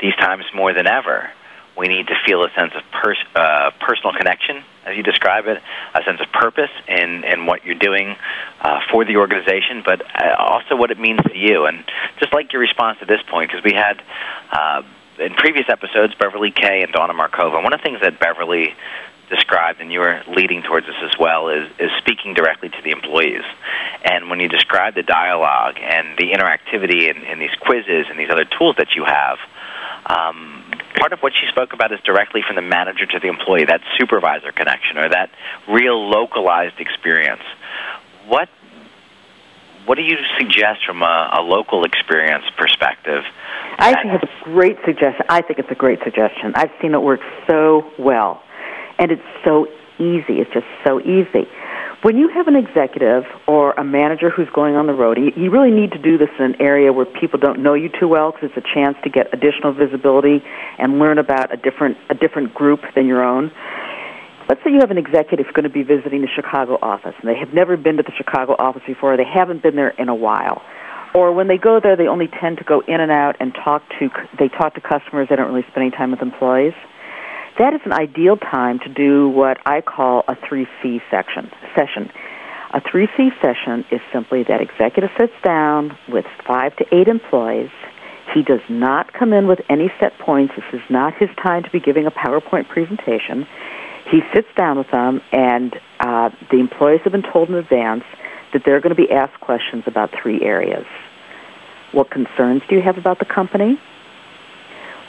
these 0.00 0.14
times 0.16 0.44
more 0.54 0.72
than 0.72 0.86
ever 0.86 1.30
we 1.76 1.88
need 1.88 2.06
to 2.06 2.14
feel 2.24 2.44
a 2.44 2.50
sense 2.54 2.72
of 2.76 2.82
pers- 2.92 3.26
uh, 3.34 3.70
personal 3.80 4.12
connection, 4.12 4.62
as 4.86 4.96
you 4.96 5.02
describe 5.02 5.46
it, 5.46 5.60
a 5.94 6.02
sense 6.04 6.20
of 6.20 6.30
purpose 6.32 6.70
in, 6.86 7.24
in 7.24 7.46
what 7.46 7.64
you're 7.64 7.74
doing 7.74 8.16
uh, 8.60 8.80
for 8.90 9.04
the 9.04 9.16
organization, 9.16 9.82
but 9.84 10.02
uh, 10.14 10.36
also 10.38 10.76
what 10.76 10.90
it 10.90 10.98
means 10.98 11.20
to 11.24 11.36
you. 11.36 11.66
And 11.66 11.84
just 12.20 12.32
like 12.32 12.52
your 12.52 12.62
response 12.62 13.00
to 13.00 13.06
this 13.06 13.20
point, 13.28 13.50
because 13.50 13.64
we 13.64 13.72
had 13.72 14.00
uh, 14.52 14.82
in 15.18 15.34
previous 15.34 15.66
episodes 15.68 16.14
Beverly 16.14 16.50
Kaye 16.50 16.82
and 16.82 16.92
Dawna 16.92 17.10
Markova. 17.10 17.62
One 17.62 17.72
of 17.72 17.80
the 17.80 17.84
things 17.84 18.00
that 18.02 18.20
Beverly 18.20 18.74
described, 19.30 19.80
and 19.80 19.92
you 19.92 20.00
were 20.00 20.22
leading 20.28 20.62
towards 20.62 20.86
this 20.86 20.96
as 21.02 21.18
well, 21.18 21.48
is, 21.48 21.68
is 21.78 21.90
speaking 21.98 22.34
directly 22.34 22.68
to 22.68 22.82
the 22.82 22.90
employees. 22.90 23.42
And 24.04 24.28
when 24.30 24.38
you 24.38 24.48
describe 24.48 24.94
the 24.94 25.02
dialogue 25.02 25.76
and 25.80 26.16
the 26.18 26.32
interactivity 26.32 27.08
in, 27.08 27.24
in 27.24 27.38
these 27.38 27.54
quizzes 27.60 28.06
and 28.10 28.18
these 28.18 28.30
other 28.30 28.44
tools 28.44 28.76
that 28.76 28.94
you 28.94 29.04
have, 29.04 29.38
um, 30.06 30.64
part 30.96 31.12
of 31.12 31.20
what 31.20 31.32
she 31.32 31.46
spoke 31.48 31.72
about 31.72 31.92
is 31.92 32.00
directly 32.04 32.42
from 32.46 32.56
the 32.56 32.62
manager 32.62 33.06
to 33.06 33.18
the 33.20 33.28
employee, 33.28 33.64
that 33.64 33.80
supervisor 33.98 34.52
connection 34.52 34.98
or 34.98 35.08
that 35.08 35.30
real 35.68 36.08
localized 36.08 36.78
experience. 36.78 37.42
What 38.26 38.48
what 39.86 39.96
do 39.96 40.02
you 40.02 40.16
suggest 40.38 40.80
from 40.86 41.02
a, 41.02 41.30
a 41.34 41.42
local 41.42 41.84
experience 41.84 42.44
perspective? 42.56 43.22
I 43.78 43.92
think 44.00 44.22
it's 44.22 44.32
a 44.32 44.44
great 44.44 44.78
suggestion. 44.84 45.26
I 45.28 45.42
think 45.42 45.58
it's 45.58 45.70
a 45.70 45.74
great 45.74 45.98
suggestion. 46.02 46.52
I've 46.54 46.70
seen 46.80 46.94
it 46.94 47.02
work 47.02 47.20
so 47.46 47.90
well, 47.98 48.42
and 48.98 49.10
it's 49.10 49.22
so 49.44 49.66
easy. 49.98 50.40
It's 50.40 50.52
just 50.52 50.66
so 50.84 51.00
easy. 51.00 51.46
When 52.04 52.18
you 52.18 52.28
have 52.28 52.48
an 52.48 52.54
executive 52.54 53.24
or 53.48 53.72
a 53.72 53.82
manager 53.82 54.28
who's 54.28 54.50
going 54.54 54.76
on 54.76 54.86
the 54.86 54.92
road, 54.92 55.16
you 55.16 55.50
really 55.50 55.70
need 55.70 55.92
to 55.92 55.98
do 55.98 56.18
this 56.18 56.28
in 56.38 56.44
an 56.44 56.60
area 56.60 56.92
where 56.92 57.06
people 57.06 57.40
don't 57.40 57.62
know 57.62 57.72
you 57.72 57.88
too 57.88 58.08
well 58.08 58.30
because 58.30 58.50
it's 58.54 58.60
a 58.60 58.74
chance 58.74 58.98
to 59.04 59.08
get 59.08 59.32
additional 59.32 59.72
visibility 59.72 60.44
and 60.76 60.98
learn 60.98 61.16
about 61.16 61.50
a 61.50 61.56
different 61.56 61.96
a 62.10 62.14
different 62.14 62.52
group 62.52 62.80
than 62.94 63.06
your 63.06 63.24
own. 63.24 63.50
Let's 64.50 64.60
say 64.62 64.70
you 64.72 64.80
have 64.80 64.90
an 64.90 64.98
executive 64.98 65.46
who's 65.46 65.54
going 65.54 65.64
to 65.64 65.72
be 65.72 65.82
visiting 65.82 66.20
the 66.20 66.28
Chicago 66.28 66.76
office 66.82 67.14
and 67.22 67.26
they 67.26 67.38
have 67.38 67.54
never 67.54 67.78
been 67.78 67.96
to 67.96 68.02
the 68.02 68.12
Chicago 68.18 68.52
office 68.58 68.82
before, 68.86 69.16
they 69.16 69.24
haven't 69.24 69.62
been 69.62 69.74
there 69.74 69.96
in 69.96 70.10
a 70.10 70.14
while. 70.14 70.60
Or 71.14 71.32
when 71.32 71.48
they 71.48 71.56
go 71.56 71.80
there, 71.82 71.96
they 71.96 72.06
only 72.06 72.28
tend 72.28 72.58
to 72.58 72.64
go 72.64 72.82
in 72.86 73.00
and 73.00 73.10
out 73.10 73.36
and 73.40 73.54
talk 73.54 73.80
to 73.98 74.10
they 74.38 74.48
talk 74.48 74.74
to 74.74 74.82
customers. 74.82 75.28
They 75.30 75.36
don't 75.36 75.48
really 75.48 75.64
spend 75.70 75.88
any 75.88 75.90
time 75.90 76.10
with 76.10 76.20
employees 76.20 76.74
that 77.58 77.74
is 77.74 77.80
an 77.84 77.92
ideal 77.92 78.36
time 78.36 78.78
to 78.80 78.88
do 78.88 79.28
what 79.28 79.58
I 79.66 79.80
call 79.80 80.24
a 80.26 80.34
3C 80.34 81.00
section, 81.10 81.50
session. 81.76 82.10
A 82.72 82.80
3C 82.80 83.30
session 83.40 83.84
is 83.92 84.00
simply 84.12 84.42
that 84.44 84.60
executive 84.60 85.10
sits 85.16 85.32
down 85.44 85.96
with 86.08 86.26
five 86.46 86.74
to 86.76 86.84
eight 86.92 87.06
employees. 87.06 87.70
He 88.34 88.42
does 88.42 88.62
not 88.68 89.12
come 89.12 89.32
in 89.32 89.46
with 89.46 89.60
any 89.68 89.92
set 90.00 90.18
points. 90.18 90.54
This 90.56 90.80
is 90.80 90.90
not 90.90 91.14
his 91.14 91.28
time 91.40 91.62
to 91.62 91.70
be 91.70 91.78
giving 91.78 92.06
a 92.06 92.10
PowerPoint 92.10 92.68
presentation. 92.68 93.46
He 94.10 94.22
sits 94.34 94.48
down 94.56 94.78
with 94.78 94.90
them, 94.90 95.22
and 95.30 95.78
uh, 96.00 96.30
the 96.50 96.58
employees 96.58 97.00
have 97.04 97.12
been 97.12 97.22
told 97.22 97.48
in 97.48 97.54
advance 97.54 98.04
that 98.52 98.62
they're 98.64 98.80
going 98.80 98.94
to 98.94 99.00
be 99.00 99.10
asked 99.10 99.40
questions 99.40 99.84
about 99.86 100.10
three 100.20 100.42
areas. 100.42 100.86
What 101.92 102.10
concerns 102.10 102.62
do 102.68 102.74
you 102.74 102.82
have 102.82 102.98
about 102.98 103.20
the 103.20 103.24
company? 103.24 103.78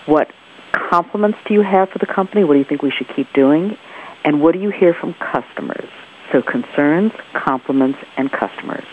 What 0.06 0.30
compliments 0.76 1.38
do 1.48 1.54
you 1.54 1.62
have 1.62 1.90
for 1.90 2.00
the 2.00 2.06
company? 2.06 2.44
What 2.44 2.54
do 2.54 2.60
you 2.60 2.66
think 2.66 2.82
we 2.82 2.92
should 2.92 3.08
keep 3.16 3.32
doing? 3.34 3.78
And 4.24 4.42
what 4.42 4.54
do 4.54 4.60
you 4.60 4.70
hear 4.70 4.94
from 4.94 5.14
customers? 5.16 5.90
So 6.32 6.42
concerns, 6.42 7.12
compliments, 7.34 8.00
and 8.18 8.32
customers. 8.32 8.86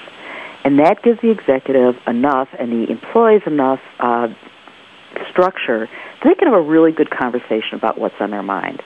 And 0.64 0.78
that 0.78 1.02
gives 1.02 1.20
the 1.20 1.30
executive 1.30 1.96
enough 2.06 2.48
and 2.58 2.70
the 2.70 2.90
employees 2.90 3.42
enough 3.46 3.80
uh, 3.98 4.28
structure 5.30 5.88
they 6.24 6.34
can 6.34 6.48
have 6.48 6.56
a 6.56 6.62
really 6.62 6.92
good 6.92 7.10
conversation 7.10 7.74
about 7.74 7.98
what's 7.98 8.14
on 8.20 8.30
their 8.30 8.42
mind. 8.42 8.82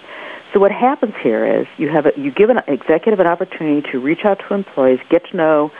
So 0.53 0.61
what 0.61 0.73
happens 0.73 1.15
here 1.23 1.61
is 1.61 1.67
you 1.77 1.89
have 1.89 2.07
a, 2.07 2.13
you 2.17 2.31
give 2.31 2.49
an 2.51 2.61
executive 2.67 3.21
an 3.21 3.27
opportunity 3.27 3.87
to 3.93 3.99
reach 3.99 4.25
out 4.25 4.41
to 4.49 4.55
employees, 4.55 5.01
get 5.11 5.23
to 5.31 5.37
know 5.37 5.71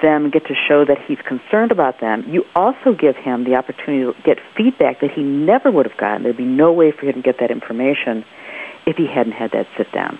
them, 0.00 0.30
get 0.30 0.46
to 0.46 0.54
show 0.54 0.84
that 0.84 0.98
he's 1.06 1.18
concerned 1.18 1.72
about 1.72 2.00
them. 2.00 2.24
You 2.28 2.44
also 2.54 2.92
give 2.92 3.16
him 3.16 3.44
the 3.44 3.54
opportunity 3.54 4.04
to 4.04 4.22
get 4.22 4.38
feedback 4.56 5.00
that 5.00 5.10
he 5.10 5.22
never 5.22 5.70
would 5.70 5.86
have 5.86 5.98
gotten. 5.98 6.22
There'd 6.22 6.36
be 6.36 6.44
no 6.44 6.72
way 6.72 6.92
for 6.92 7.06
him 7.06 7.14
to 7.14 7.22
get 7.22 7.38
that 7.40 7.50
information 7.50 8.24
if 8.86 8.96
he 8.96 9.06
hadn't 9.06 9.32
had 9.32 9.52
that 9.52 9.66
sit 9.76 9.90
down. 9.92 10.18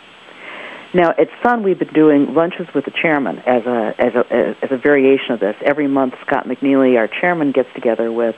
Now 0.94 1.10
at 1.10 1.28
Sun, 1.42 1.62
we've 1.62 1.78
been 1.78 1.92
doing 1.92 2.34
lunches 2.34 2.68
with 2.74 2.84
the 2.84 2.90
chairman 2.90 3.40
as 3.40 3.66
a 3.66 3.94
as 3.98 4.14
a 4.14 4.56
as 4.62 4.70
a 4.70 4.76
variation 4.78 5.32
of 5.32 5.40
this. 5.40 5.56
Every 5.60 5.88
month, 5.88 6.14
Scott 6.24 6.46
McNealy, 6.46 6.96
our 6.96 7.08
chairman, 7.08 7.52
gets 7.52 7.68
together 7.74 8.10
with 8.10 8.36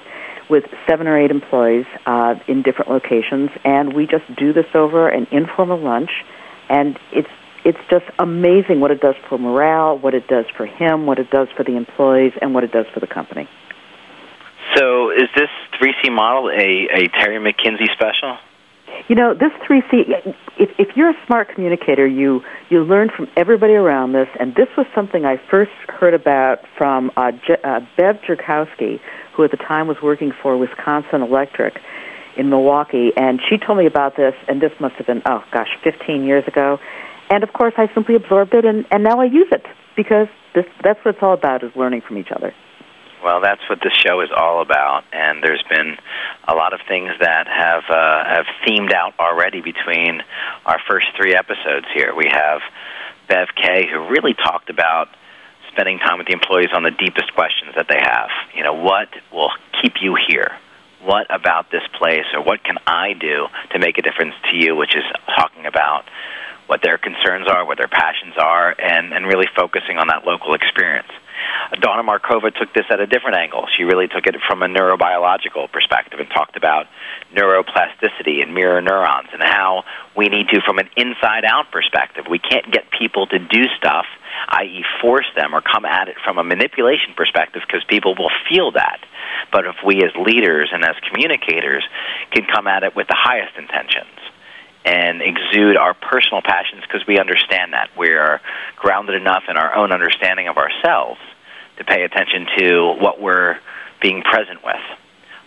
with 0.48 0.64
seven 0.86 1.06
or 1.06 1.18
eight 1.18 1.30
employees 1.30 1.86
uh, 2.06 2.36
in 2.46 2.62
different 2.62 2.90
locations, 2.90 3.50
and 3.64 3.92
we 3.92 4.06
just 4.06 4.24
do 4.36 4.52
this 4.52 4.66
over 4.74 5.08
an 5.08 5.26
informal 5.30 5.78
lunch, 5.78 6.10
and 6.68 6.98
it's 7.12 7.28
it's 7.64 7.78
just 7.90 8.04
amazing 8.18 8.80
what 8.80 8.90
it 8.90 9.00
does 9.00 9.16
for 9.28 9.38
morale, 9.38 9.98
what 9.98 10.14
it 10.14 10.26
does 10.28 10.46
for 10.56 10.66
him, 10.66 11.06
what 11.06 11.18
it 11.18 11.30
does 11.30 11.48
for 11.56 11.64
the 11.64 11.76
employees, 11.76 12.32
and 12.40 12.54
what 12.54 12.64
it 12.64 12.72
does 12.72 12.86
for 12.92 13.00
the 13.00 13.06
company. 13.06 13.48
So, 14.74 15.10
is 15.10 15.28
this 15.34 15.48
3C 15.80 16.12
model 16.12 16.50
a, 16.50 16.88
a 16.92 17.08
Terry 17.08 17.38
McKinsey 17.38 17.90
special? 17.92 18.38
You 19.08 19.14
know, 19.14 19.34
this 19.34 19.52
3C, 19.68 20.34
if, 20.58 20.70
if 20.78 20.96
you're 20.96 21.10
a 21.10 21.26
smart 21.26 21.48
communicator, 21.54 22.06
you, 22.06 22.42
you 22.68 22.82
learn 22.82 23.10
from 23.14 23.28
everybody 23.36 23.74
around 23.74 24.12
this, 24.12 24.28
and 24.38 24.54
this 24.54 24.68
was 24.76 24.86
something 24.94 25.24
I 25.24 25.40
first 25.50 25.70
heard 25.88 26.14
about 26.14 26.60
from 26.76 27.10
uh, 27.16 27.32
Je- 27.32 27.62
uh, 27.62 27.80
Bev 27.96 28.16
Jerkowski, 28.22 29.00
who 29.34 29.44
at 29.44 29.50
the 29.50 29.56
time 29.56 29.86
was 29.86 29.98
working 30.02 30.32
for 30.42 30.56
Wisconsin 30.56 31.22
Electric 31.22 31.80
in 32.36 32.50
Milwaukee, 32.50 33.12
and 33.16 33.40
she 33.48 33.58
told 33.58 33.78
me 33.78 33.86
about 33.86 34.16
this, 34.16 34.34
and 34.46 34.60
this 34.60 34.72
must 34.80 34.94
have 34.96 35.06
been, 35.06 35.22
oh 35.26 35.44
gosh, 35.52 35.68
15 35.82 36.24
years 36.24 36.46
ago. 36.46 36.78
And 37.30 37.42
of 37.44 37.52
course, 37.52 37.74
I 37.76 37.92
simply 37.94 38.14
absorbed 38.14 38.54
it, 38.54 38.64
and, 38.64 38.86
and 38.90 39.04
now 39.04 39.20
I 39.20 39.24
use 39.24 39.48
it 39.52 39.64
because 39.96 40.28
this, 40.54 40.64
that's 40.82 40.98
what 41.04 41.14
it's 41.14 41.22
all 41.22 41.34
about, 41.34 41.62
is 41.62 41.72
learning 41.76 42.02
from 42.06 42.18
each 42.18 42.30
other. 42.34 42.54
Well, 43.22 43.40
that's 43.40 43.60
what 43.68 43.80
this 43.82 43.92
show 43.92 44.20
is 44.20 44.30
all 44.34 44.62
about, 44.62 45.02
and 45.12 45.42
there's 45.42 45.64
been 45.68 45.96
a 46.46 46.54
lot 46.54 46.72
of 46.72 46.80
things 46.86 47.10
that 47.20 47.48
have 47.48 47.82
uh, 47.90 48.24
have 48.24 48.46
themed 48.64 48.92
out 48.92 49.14
already 49.18 49.60
between 49.60 50.22
our 50.64 50.78
first 50.88 51.06
three 51.16 51.34
episodes 51.34 51.86
here. 51.92 52.14
We 52.14 52.30
have 52.30 52.60
Bev 53.28 53.48
Kaye, 53.56 53.88
who 53.90 54.08
really 54.08 54.34
talked 54.34 54.70
about 54.70 55.08
spending 55.72 55.98
time 55.98 56.18
with 56.18 56.28
the 56.28 56.32
employees 56.32 56.70
on 56.72 56.84
the 56.84 56.92
deepest 56.92 57.34
questions 57.34 57.74
that 57.76 57.86
they 57.88 57.98
have. 58.00 58.30
You 58.54 58.62
know, 58.62 58.74
what 58.74 59.08
will 59.32 59.50
keep 59.82 59.94
you 60.00 60.16
here? 60.28 60.37
What 61.08 61.26
about 61.30 61.70
this 61.70 61.80
place, 61.96 62.28
or 62.34 62.44
what 62.44 62.62
can 62.62 62.76
I 62.86 63.14
do 63.14 63.46
to 63.72 63.78
make 63.78 63.96
a 63.96 64.02
difference 64.02 64.34
to 64.50 64.54
you? 64.54 64.76
Which 64.76 64.94
is 64.94 65.04
talking 65.34 65.64
about 65.64 66.04
what 66.66 66.82
their 66.82 66.98
concerns 66.98 67.48
are, 67.48 67.64
what 67.64 67.78
their 67.78 67.88
passions 67.88 68.34
are, 68.36 68.76
and, 68.78 69.14
and 69.14 69.24
really 69.26 69.48
focusing 69.56 69.96
on 69.96 70.08
that 70.08 70.26
local 70.26 70.52
experience. 70.52 71.08
Dawna 71.80 72.04
Markova 72.04 72.54
took 72.54 72.74
this 72.74 72.84
at 72.90 73.00
a 73.00 73.06
different 73.06 73.38
angle. 73.38 73.64
She 73.74 73.84
really 73.84 74.06
took 74.06 74.26
it 74.26 74.36
from 74.46 74.62
a 74.62 74.66
neurobiological 74.66 75.72
perspective 75.72 76.20
and 76.20 76.28
talked 76.28 76.58
about 76.58 76.88
neuroplasticity 77.34 78.42
and 78.42 78.52
mirror 78.52 78.82
neurons 78.82 79.28
and 79.32 79.42
how 79.42 79.84
we 80.14 80.28
need 80.28 80.48
to, 80.48 80.60
from 80.60 80.78
an 80.78 80.90
inside 80.94 81.46
out 81.46 81.72
perspective, 81.72 82.26
we 82.28 82.38
can't 82.38 82.70
get 82.70 82.84
people 82.90 83.26
to 83.28 83.38
do 83.38 83.64
stuff, 83.78 84.04
i.e., 84.48 84.84
force 85.00 85.26
them 85.36 85.54
or 85.54 85.62
come 85.62 85.86
at 85.86 86.08
it 86.08 86.16
from 86.22 86.36
a 86.36 86.44
manipulation 86.44 87.14
perspective 87.16 87.62
because 87.66 87.82
people 87.84 88.14
will 88.14 88.30
feel 88.46 88.72
that. 88.72 89.00
But 89.50 89.66
if 89.66 89.76
we 89.84 90.02
as 90.02 90.10
leaders 90.16 90.70
and 90.72 90.84
as 90.84 90.96
communicators 91.10 91.84
can 92.32 92.44
come 92.44 92.66
at 92.66 92.82
it 92.82 92.94
with 92.94 93.08
the 93.08 93.16
highest 93.16 93.56
intentions, 93.56 94.18
and 94.84 95.20
exude 95.20 95.76
our 95.76 95.92
personal 95.92 96.40
passions 96.40 96.82
because 96.82 97.06
we 97.06 97.18
understand 97.18 97.74
that. 97.74 97.90
We 97.96 98.10
are 98.12 98.40
grounded 98.76 99.16
enough 99.20 99.44
in 99.48 99.56
our 99.56 99.74
own 99.74 99.92
understanding 99.92 100.48
of 100.48 100.56
ourselves 100.56 101.20
to 101.76 101.84
pay 101.84 102.04
attention 102.04 102.46
to 102.56 102.94
what 102.98 103.20
we're 103.20 103.58
being 104.00 104.22
present 104.22 104.64
with. 104.64 104.80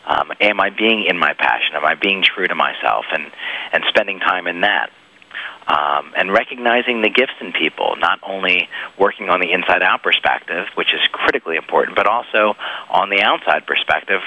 Um, 0.06 0.32
am 0.40 0.60
I 0.60 0.70
being 0.70 1.06
in 1.08 1.18
my 1.18 1.34
passion? 1.34 1.76
Am 1.76 1.86
I 1.86 1.96
being 1.96 2.24
true 2.24 2.48
to 2.48 2.56
myself? 2.56 3.06
And, 3.12 3.32
and 3.72 3.84
spending 3.90 4.20
time 4.20 4.48
in 4.48 4.62
that. 4.62 4.92
Um, 5.72 6.12
and 6.18 6.34
recognizing 6.34 7.02
the 7.02 7.10
gifts 7.10 7.40
in 7.40 7.54
people, 7.54 7.96
not 7.98 8.20
only 8.24 8.68
working 9.00 9.30
on 9.30 9.40
the 9.40 9.54
inside 9.54 9.82
out 9.82 10.04
perspective, 10.04 10.68
which 10.76 10.94
is 10.94 11.00
critically 11.14 11.56
important, 11.56 11.96
but 11.96 12.08
also 12.08 12.58
on 12.90 13.10
the 13.10 13.22
outside 13.22 13.66
perspective, 13.66 14.20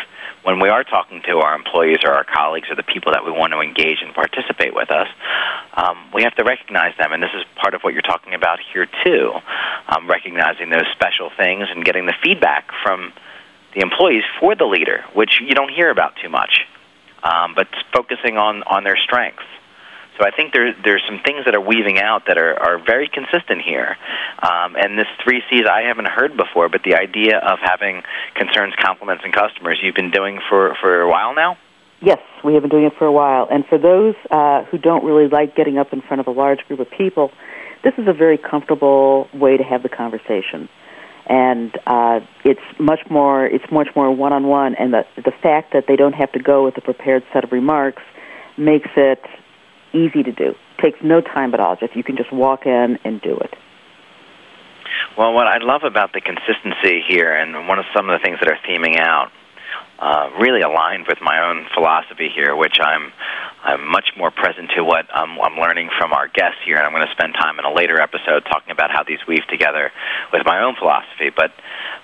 when 0.43 0.59
we 0.59 0.71
are 0.71 0.85
talking 0.85 1.21
to 1.29 1.39
our 1.45 1.55
employees 1.55 1.99
or 2.03 2.13
our 2.13 2.25
colleagues 2.25 2.71
or 2.71 2.77
the 2.77 2.83
people 2.83 3.13
that 3.13 3.27
we 3.27 3.31
want 3.31 3.53
to 3.53 3.61
engage 3.61 3.99
and 4.01 4.15
participate 4.15 4.75
with 4.75 4.91
us, 4.91 5.09
um, 5.75 5.99
we 6.15 6.23
have 6.23 6.35
to 6.37 6.45
recognize 6.45 6.97
them. 6.97 7.13
And 7.13 7.23
this 7.23 7.35
is 7.37 7.45
part 7.57 7.75
of 7.75 7.83
what 7.83 7.93
you're 7.93 8.09
talking 8.15 8.33
about 8.33 8.59
here, 8.73 8.87
too. 9.05 9.33
Um, 9.89 10.09
recognizing 10.09 10.71
those 10.71 10.89
special 10.93 11.31
things 11.37 11.69
and 11.71 11.85
getting 11.85 12.07
the 12.07 12.15
feedback 12.23 12.71
from 12.83 13.13
the 13.75 13.83
employees 13.83 14.25
for 14.41 14.55
the 14.55 14.65
leader, 14.65 15.05
which 15.13 15.43
you 15.43 15.55
don't 15.55 15.71
hear 15.71 15.91
about 15.91 16.17
too 16.23 16.31
much, 16.31 16.65
um, 17.23 17.53
but 17.55 17.69
focusing 17.93 18.39
on, 18.39 18.63
on 18.63 18.85
their 18.85 18.97
strengths. 18.97 19.45
So 20.19 20.25
I 20.25 20.31
think 20.31 20.53
there, 20.53 20.75
there's 20.85 21.03
some 21.09 21.21
things 21.25 21.45
that 21.45 21.55
are 21.55 21.61
weaving 21.61 21.99
out 21.99 22.27
that 22.29 22.39
are, 22.39 22.55
are 22.55 22.79
very 22.79 23.09
consistent 23.09 23.63
here. 23.63 23.97
Um, 24.43 24.77
and 24.77 24.97
this 24.97 25.09
three 25.23 25.43
C's 25.51 25.67
I 25.67 25.83
haven't 25.83 26.07
heard 26.07 26.37
before, 26.37 26.69
but 26.69 26.83
the 26.85 26.95
idea 26.95 27.39
of 27.39 27.59
having 27.61 28.03
concerns, 28.35 28.75
compliments, 28.79 29.25
and 29.25 29.33
customers 29.33 29.81
you've 29.83 29.97
been 29.97 30.13
doing 30.13 30.41
for, 30.49 30.77
for 30.81 31.01
a 31.01 31.09
while 31.09 31.35
now? 31.35 31.59
Yes, 32.01 32.21
we 32.45 32.55
have 32.55 32.63
been 32.63 32.71
doing 32.71 32.85
it 32.85 32.93
for 32.99 33.07
a 33.07 33.13
while. 33.13 33.49
And 33.51 33.65
for 33.67 33.79
those 33.79 34.15
uh, 34.31 34.65
who 34.65 34.79
don't 34.79 35.05
really 35.05 35.29
like 35.29 35.57
getting 35.57 35.79
up 35.79 35.93
in 35.93 36.01
front 36.03 36.21
of 36.21 36.27
a 36.27 36.33
large 36.33 36.61
group 36.69 36.81
of 36.81 36.91
people, 36.91 37.33
this 37.83 37.95
is 37.99 38.07
a 38.07 38.13
very 38.13 38.39
comfortable 38.39 39.29
way 39.33 39.57
to 39.57 39.65
have 39.65 39.83
the 39.83 39.89
conversation. 39.89 40.69
And 41.27 41.75
uh, 41.87 42.21
it's 42.45 42.61
much 42.79 43.01
more 43.09 43.47
it's 43.47 43.65
much 43.73 43.89
more 43.97 44.15
one 44.15 44.35
on 44.35 44.47
one, 44.47 44.75
and 44.75 44.93
the 44.93 45.07
the 45.17 45.33
fact 45.43 45.73
that 45.73 45.87
they 45.89 45.97
don't 45.97 46.13
have 46.13 46.31
to 46.33 46.39
go 46.39 46.67
with 46.67 46.77
a 46.77 46.83
prepared 46.83 47.23
set 47.33 47.45
of 47.45 47.53
remarks 47.53 48.03
makes 48.59 48.91
it 48.95 49.25
easy 49.95 50.23
to 50.23 50.33
do. 50.33 50.55
Takes 50.83 50.99
no 51.03 51.21
time 51.21 51.55
at 51.55 51.61
all. 51.61 51.77
Just 51.77 51.97
you 51.97 52.03
can 52.03 52.17
just 52.17 52.33
walk 52.33 52.67
in 52.67 52.99
and 53.05 53.21
do 53.21 53.37
it. 53.37 53.55
Well, 55.17 55.33
what 55.33 55.47
I 55.47 55.59
love 55.59 55.83
about 55.85 56.13
the 56.13 56.21
consistency 56.21 57.03
here, 57.07 57.33
and 57.33 57.69
one 57.69 57.79
of 57.79 57.85
some 57.95 58.11
of 58.11 58.19
the 58.19 58.23
things 58.25 58.39
that 58.41 58.49
are 58.49 58.59
theming 58.69 58.99
out, 58.99 59.31
uh, 59.99 60.31
really 60.41 60.61
aligned 60.61 61.07
with 61.07 61.19
my 61.23 61.39
own 61.49 61.67
philosophy 61.75 62.29
here, 62.35 62.57
which 62.57 62.77
I'm 62.81 63.13
I'm 63.65 63.89
much 63.89 64.11
more 64.19 64.31
present 64.31 64.71
to 64.77 64.85
what 64.85 65.07
I'm 65.15 65.39
learning 65.57 65.89
from 65.99 66.13
our 66.13 66.29
guests 66.29 66.59
here, 66.67 66.77
and 66.77 66.85
I'm 66.85 66.93
going 66.93 67.07
to 67.07 67.13
spend 67.13 67.35
time 67.35 67.59
in 67.59 67.65
a 67.65 67.73
later 67.73 67.99
episode 68.01 68.45
talking 68.45 68.73
about 68.73 68.91
how 68.91 69.05
these 69.05 69.21
weave 69.27 69.47
together 69.49 69.91
with 70.33 70.43
my 70.45 70.63
own 70.63 70.75
philosophy. 70.77 71.31
But 71.35 71.53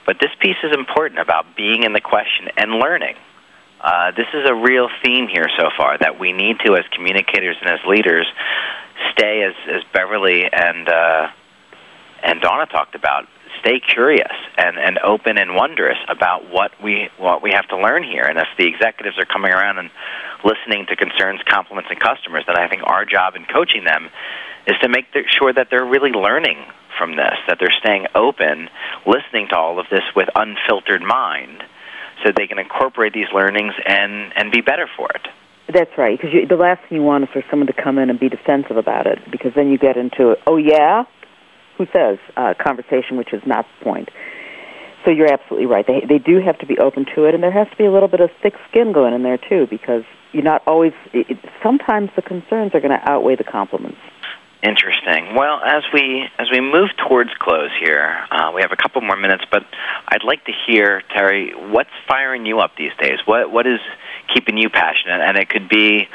but 0.07 0.16
this 0.20 0.31
piece 0.40 0.57
is 0.62 0.72
important 0.72 1.20
about 1.20 1.57
being 1.57 1.83
in 1.83 1.92
the 1.92 2.00
question 2.00 2.48
and 2.57 2.72
learning. 2.72 3.16
Uh, 3.81 4.11
this 4.11 4.27
is 4.35 4.47
a 4.47 4.55
real 4.55 4.88
theme 5.03 5.27
here 5.27 5.49
so 5.57 5.71
far 5.77 5.97
that 5.99 6.21
we 6.21 6.33
need 6.33 6.59
to, 6.66 6.77
as 6.77 6.85
communicators 6.93 7.57
and 7.62 7.71
as 7.71 7.81
leaders, 7.87 8.27
stay 9.12 9.43
as, 9.43 9.55
as 9.73 9.83
Beverly 9.93 10.45
and 10.45 10.88
uh, 10.88 11.29
and 12.23 12.43
Dawna 12.43 12.69
talked 12.69 12.95
about. 12.95 13.27
Stay 13.61 13.81
curious 13.81 14.33
and, 14.57 14.79
and 14.79 14.99
open 14.99 15.37
and 15.37 15.55
wondrous 15.55 15.99
about 16.09 16.51
what 16.51 16.73
we 16.83 17.09
what 17.16 17.43
we 17.43 17.53
have 17.53 17.66
to 17.69 17.79
learn 17.79 18.03
here. 18.03 18.25
And 18.25 18.38
if 18.38 18.49
the 18.59 18.66
executives 18.66 19.19
are 19.19 19.25
coming 19.25 19.53
around 19.53 19.79
and 19.79 19.90
listening 20.45 20.87
to 20.87 20.97
concerns, 20.97 21.40
compliments, 21.49 21.88
and 21.90 21.99
customers, 21.99 22.45
then 22.47 22.57
I 22.57 22.69
think 22.69 22.83
our 22.85 23.07
job 23.07 23.35
in 23.35 23.47
coaching 23.47 23.85
them 23.85 24.11
is 24.66 24.77
to 24.83 24.88
make 24.88 25.07
sure 25.29 25.53
that 25.53 25.69
they're 25.71 25.85
really 25.85 26.12
learning 26.12 26.59
from 26.99 27.16
this, 27.16 27.37
that 27.49 27.59
they're 27.59 27.75
staying 27.81 28.07
open, 28.14 28.69
listening 29.07 29.49
to 29.49 29.57
all 29.57 29.79
of 29.79 29.87
this 29.90 30.05
with 30.14 30.29
unfiltered 30.37 31.03
mind 31.03 31.64
so 32.25 32.33
they 32.37 32.47
can 32.47 32.59
incorporate 32.59 33.13
these 33.13 33.29
learnings 33.35 33.75
and, 33.87 34.33
and 34.37 34.53
be 34.53 34.61
better 34.61 34.89
for 34.97 35.09
it. 35.15 35.29
That's 35.73 35.97
right, 35.97 36.21
because 36.21 36.49
the 36.49 36.57
last 36.57 36.81
thing 36.89 36.99
you 36.99 37.05
want 37.05 37.25
is 37.25 37.31
for 37.33 37.45
someone 37.49 37.69
to 37.69 37.73
come 37.73 37.99
in 37.99 38.11
and 38.11 38.19
be 38.19 38.29
defensive 38.29 38.77
about 38.77 39.07
it, 39.07 39.19
because 39.31 39.53
then 39.55 39.71
you 39.71 39.79
get 39.79 39.97
into, 39.97 40.37
oh 40.47 40.57
yeah, 40.57 41.05
who 41.79 41.87
says, 41.93 42.19
uh, 42.37 42.55
conversation, 42.59 43.17
which 43.17 43.33
is 43.33 43.43
not 43.47 43.67
the 43.79 43.85
point. 43.85 44.09
So 45.05 45.11
you're 45.11 45.33
absolutely 45.33 45.67
right. 45.67 45.87
They 45.87 46.05
they 46.07 46.19
do 46.19 46.41
have 46.45 46.59
to 46.59 46.67
be 46.67 46.77
open 46.79 47.07
to 47.15 47.25
it, 47.25 47.35
and 47.35 47.43
there 47.43 47.51
has 47.51 47.67
to 47.71 47.77
be 47.77 47.87
a 47.87 47.91
little 47.91 48.09
bit 48.09 48.21
of 48.21 48.31
thick 48.43 48.53
skin 48.69 48.93
going 48.93 49.15
in 49.15 49.23
there 49.23 49.39
too, 49.39 49.67
because 49.71 50.03
you're 50.33 50.43
not 50.43 50.63
always. 50.67 50.93
It, 51.15 51.39
sometimes 51.63 52.11
the 52.17 52.23
concerns 52.23 52.75
are 52.75 52.81
going 52.81 52.93
to 52.93 53.11
outweigh 53.11 53.37
the 53.37 53.45
compliments. 53.45 53.97
Interesting. 54.62 55.35
Well, 55.35 55.59
as 55.64 55.85
we 55.94 56.29
as 56.38 56.49
we 56.53 56.61
move 56.61 56.90
towards 57.09 57.31
close 57.38 57.70
here, 57.81 58.14
uh, 58.31 58.53
we 58.55 58.61
have 58.61 58.73
a 58.73 58.77
couple 58.77 59.01
more 59.01 59.16
minutes, 59.16 59.42
but 59.51 59.64
I'd 60.07 60.23
like 60.23 60.44
to 60.44 60.53
hear 60.66 61.03
Terry, 61.14 61.53
what's 61.55 61.90
firing 62.07 62.44
you 62.44 62.61
up 62.61 62.73
these 62.77 62.92
days? 63.01 63.20
What 63.25 63.51
what 63.51 63.66
is 63.66 63.81
keeping 64.35 64.59
you 64.59 64.68
passionate? 64.68 65.23
And 65.23 65.38
it 65.38 65.49
could 65.49 65.70
be 65.70 66.07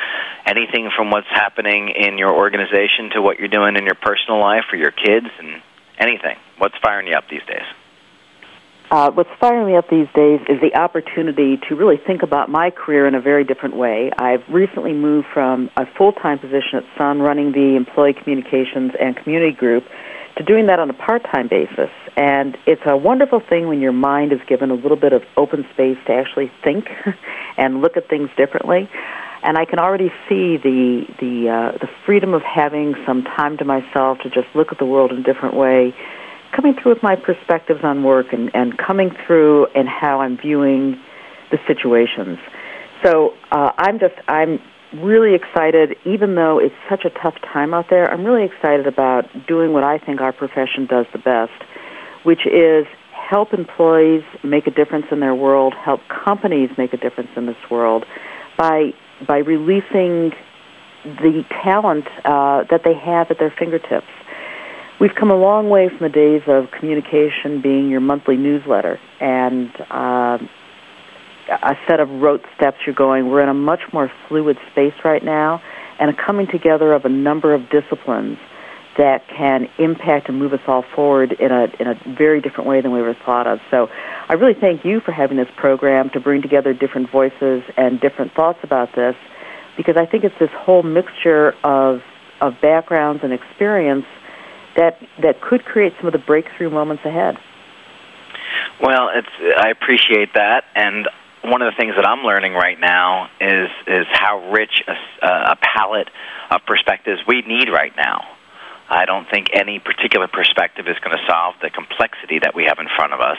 anything 0.45 0.91
from 0.95 1.10
what's 1.10 1.27
happening 1.27 1.89
in 1.89 2.19
your 2.19 2.36
organization 2.36 3.10
to 3.15 3.21
what 3.21 3.39
you're 3.39 3.47
doing 3.47 3.77
in 3.77 3.86
your 3.86 3.95
personal 3.95 4.39
life 4.39 4.65
or 4.71 4.77
your 4.77 4.91
kids, 4.91 5.27
and 5.39 5.63
anything. 5.97 6.38
What's 6.60 6.75
firing 6.84 7.08
you 7.08 7.15
up 7.15 7.27
these 7.27 7.43
days? 7.47 7.65
Uh, 8.91 9.10
what's 9.12 9.30
firing 9.39 9.65
me 9.65 9.76
up 9.76 9.89
these 9.89 10.08
days 10.13 10.39
is 10.48 10.62
the 10.62 10.76
opportunity 10.76 11.58
to 11.67 11.76
really 11.76 11.98
think 11.98 12.21
about 12.21 12.50
my 12.50 12.69
career 12.69 13.08
in 13.08 13.15
a 13.15 13.21
very 13.21 13.43
different 13.43 13.76
way. 13.76 14.12
I've 14.15 14.43
recently 14.48 14.93
moved 14.93 15.28
from 15.34 15.71
a 15.76 15.88
full-time 15.98 16.38
position 16.38 16.78
at 16.78 16.84
Sun 16.98 17.19
running 17.19 17.52
the 17.52 17.76
employee 17.76 18.13
communications 18.13 18.91
and 19.00 19.15
community 19.15 19.56
group 19.56 19.86
to 20.38 20.43
doing 20.43 20.67
that 20.67 20.80
on 20.80 20.89
a 20.89 20.93
part-time 20.93 21.48
basis. 21.48 21.89
And 22.15 22.58
it's 22.67 22.82
a 22.86 22.95
wonderful 22.95 23.39
thing 23.39 23.67
when 23.67 23.82
your 23.82 23.91
mind 23.91 24.32
is 24.32 24.39
given 24.48 24.69
a 24.69 24.76
little 24.76 24.98
bit 24.98 25.13
of 25.13 25.24
open 25.36 25.65
space 25.74 25.98
to 26.06 26.13
actually 26.13 26.52
think 26.63 26.88
and 27.58 27.82
look 27.82 27.98
at 27.98 28.08
things 28.08 28.30
differently. 28.38 28.88
And 29.41 29.58
I 29.58 29.65
can 29.65 29.80
already 29.80 30.12
see 30.28 30.58
the 30.58 31.06
the 31.19 31.50
uh, 31.50 31.78
the 31.78 31.88
freedom 32.06 32.34
of 32.34 32.41
having 32.41 32.95
some 33.06 33.24
time 33.24 33.58
to 33.58 33.66
myself 33.66 34.20
to 34.24 34.30
just 34.30 34.47
look 34.55 34.72
at 34.72 34.80
the 34.80 34.86
world 34.86 35.12
in 35.12 35.20
a 35.20 35.24
different 35.24 35.55
way 35.55 35.93
coming 36.54 36.76
through 36.82 36.93
with 36.93 37.04
my 37.04 37.16
perspectives 37.16 37.82
on 37.84 38.04
work 38.04 38.34
and, 38.34 38.52
and 38.54 38.78
coming 38.78 39.12
through 39.26 39.68
and 39.76 39.88
how 39.88 40.22
I'm 40.22 40.38
viewing 40.38 41.00
the 41.52 41.58
situations. 41.68 42.39
So 43.04 43.34
uh, 43.52 43.72
I'm 43.78 44.00
just 44.00 44.16
I'm 44.28 44.60
really 44.93 45.36
excited, 45.36 45.96
even 46.06 46.36
though 46.36 46.60
it's 46.60 46.76
such 46.89 47.06
a 47.06 47.10
tough 47.10 47.36
time 47.54 47.74
out 47.74 47.89
there. 47.89 48.10
I'm 48.12 48.24
really 48.24 48.46
excited 48.46 48.88
about 48.88 49.26
doing 49.48 49.74
what 49.74 49.84
I 49.84 49.98
think 49.98 50.22
our 50.22 50.32
profession 50.32 50.86
does 50.86 51.06
the 51.12 51.20
best, 51.20 51.52
which 52.24 52.46
is 52.46 52.86
help 53.12 53.54
employees 53.54 54.24
make 54.43 54.68
a 54.68 54.72
difference 54.72 55.08
in 55.12 55.20
their 55.20 55.36
world, 55.36 55.74
help 55.74 56.02
companies 56.08 56.70
make 56.78 56.93
a 56.93 56.98
difference 56.98 57.30
in 57.36 57.46
this 57.46 57.58
world 57.70 58.06
by 58.58 58.93
by 59.28 59.38
releasing 59.38 60.34
the 61.04 61.46
talent 61.64 62.08
uh, 62.26 62.64
that 62.70 62.82
they 62.84 62.93
have 62.93 63.30
at 63.30 63.39
their 63.39 63.54
fingertips. 63.58 64.08
We've 65.00 65.14
come 65.14 65.30
a 65.30 65.36
long 65.36 65.70
way 65.70 65.89
from 65.89 66.00
the 66.00 66.10
days 66.10 66.43
of 66.48 66.72
communication 66.72 67.62
being 67.62 67.89
your 67.89 68.00
monthly 68.00 68.38
newsletter 68.38 68.98
and 69.20 69.70
uh, 69.91 70.38
a 71.50 71.78
set 71.88 72.00
of 72.00 72.10
rote 72.10 72.46
steps 72.56 72.78
you're 72.86 72.96
going. 72.96 73.30
We're 73.30 73.41
in 73.41 73.50
a 73.50 73.54
much 73.54 73.82
more 73.91 74.10
fluid 74.28 74.58
space 74.72 74.93
right 75.04 75.24
now 75.24 75.62
and 76.00 76.10
a 76.10 76.14
coming 76.14 76.48
together 76.48 76.93
of 76.93 77.04
a 77.04 77.10
number 77.10 77.54
of 77.54 77.70
disciplines 77.70 78.38
that 78.98 79.28
can 79.28 79.70
impact 79.78 80.30
and 80.30 80.39
move 80.39 80.54
us 80.54 80.62
all 80.68 80.82
forward 80.96 81.34
in 81.34 81.52
a 81.52 81.68
in 81.80 81.88
a 81.88 81.96
very 82.18 82.39
different 82.39 82.70
way 82.70 82.80
than 82.80 82.91
we 82.91 83.00
ever 83.02 83.14
thought 83.14 83.46
of. 83.46 83.60
So, 83.70 83.89
I 84.30 84.34
really 84.34 84.54
thank 84.54 84.86
you 84.86 85.02
for 85.02 85.12
having 85.12 85.36
this 85.36 85.50
program 85.58 86.10
to 86.12 86.22
bring 86.22 86.41
together 86.41 86.74
different 86.74 87.10
voices 87.10 87.64
and 87.76 88.00
different 88.00 88.34
thoughts 88.34 88.60
about 88.64 88.96
this, 88.96 89.16
because 89.76 89.98
I 89.98 90.06
think 90.06 90.24
it's 90.24 90.39
this 90.39 90.52
whole 90.52 90.84
mixture 90.84 91.54
of 91.66 92.02
of 92.39 92.54
backgrounds 92.62 93.22
and 93.24 93.34
experience 93.34 94.06
that 94.76 94.99
that 95.21 95.41
could 95.41 95.65
create 95.65 95.93
some 95.97 96.07
of 96.07 96.13
the 96.13 96.19
breakthrough 96.19 96.69
moments 96.69 97.03
ahead. 97.05 97.38
Well, 98.82 99.09
it's 99.13 99.57
I 99.57 99.69
appreciate 99.69 100.34
that, 100.34 100.65
and 100.76 101.07
one 101.43 101.61
of 101.61 101.73
the 101.73 101.78
things 101.78 101.95
that 101.95 102.07
I'm 102.07 102.23
learning 102.23 102.53
right 102.53 102.80
now 102.80 103.30
is 103.39 103.69
is 103.88 104.05
how 104.11 104.51
rich 104.51 104.84
a, 104.88 105.28
a 105.28 105.55
palette 105.61 106.09
of 106.51 106.61
perspectives 106.65 107.21
we 107.28 107.41
need 107.41 107.69
right 107.69 107.93
now. 107.95 108.21
I 108.88 109.05
don't 109.05 109.28
think 109.30 109.49
any 109.53 109.80
particular 109.80 110.28
perspective 110.28 110.88
is 110.88 110.97
going 110.99 111.17
to 111.17 111.23
solve 111.26 111.55
the 111.61 111.71
complexity 111.71 112.39
that 112.39 112.53
we 112.53 112.65
have 112.65 112.78
in 112.78 112.88
front 112.95 113.13
of 113.13 113.19
us. 113.19 113.38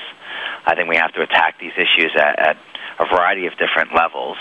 I 0.66 0.74
think 0.74 0.88
we 0.88 0.96
have 0.96 1.12
to 1.14 1.22
attack 1.22 1.60
these 1.60 1.72
issues 1.76 2.10
at, 2.16 2.38
at 2.38 2.56
a 2.98 3.06
variety 3.06 3.46
of 3.46 3.52
different 3.58 3.94
levels. 3.94 4.36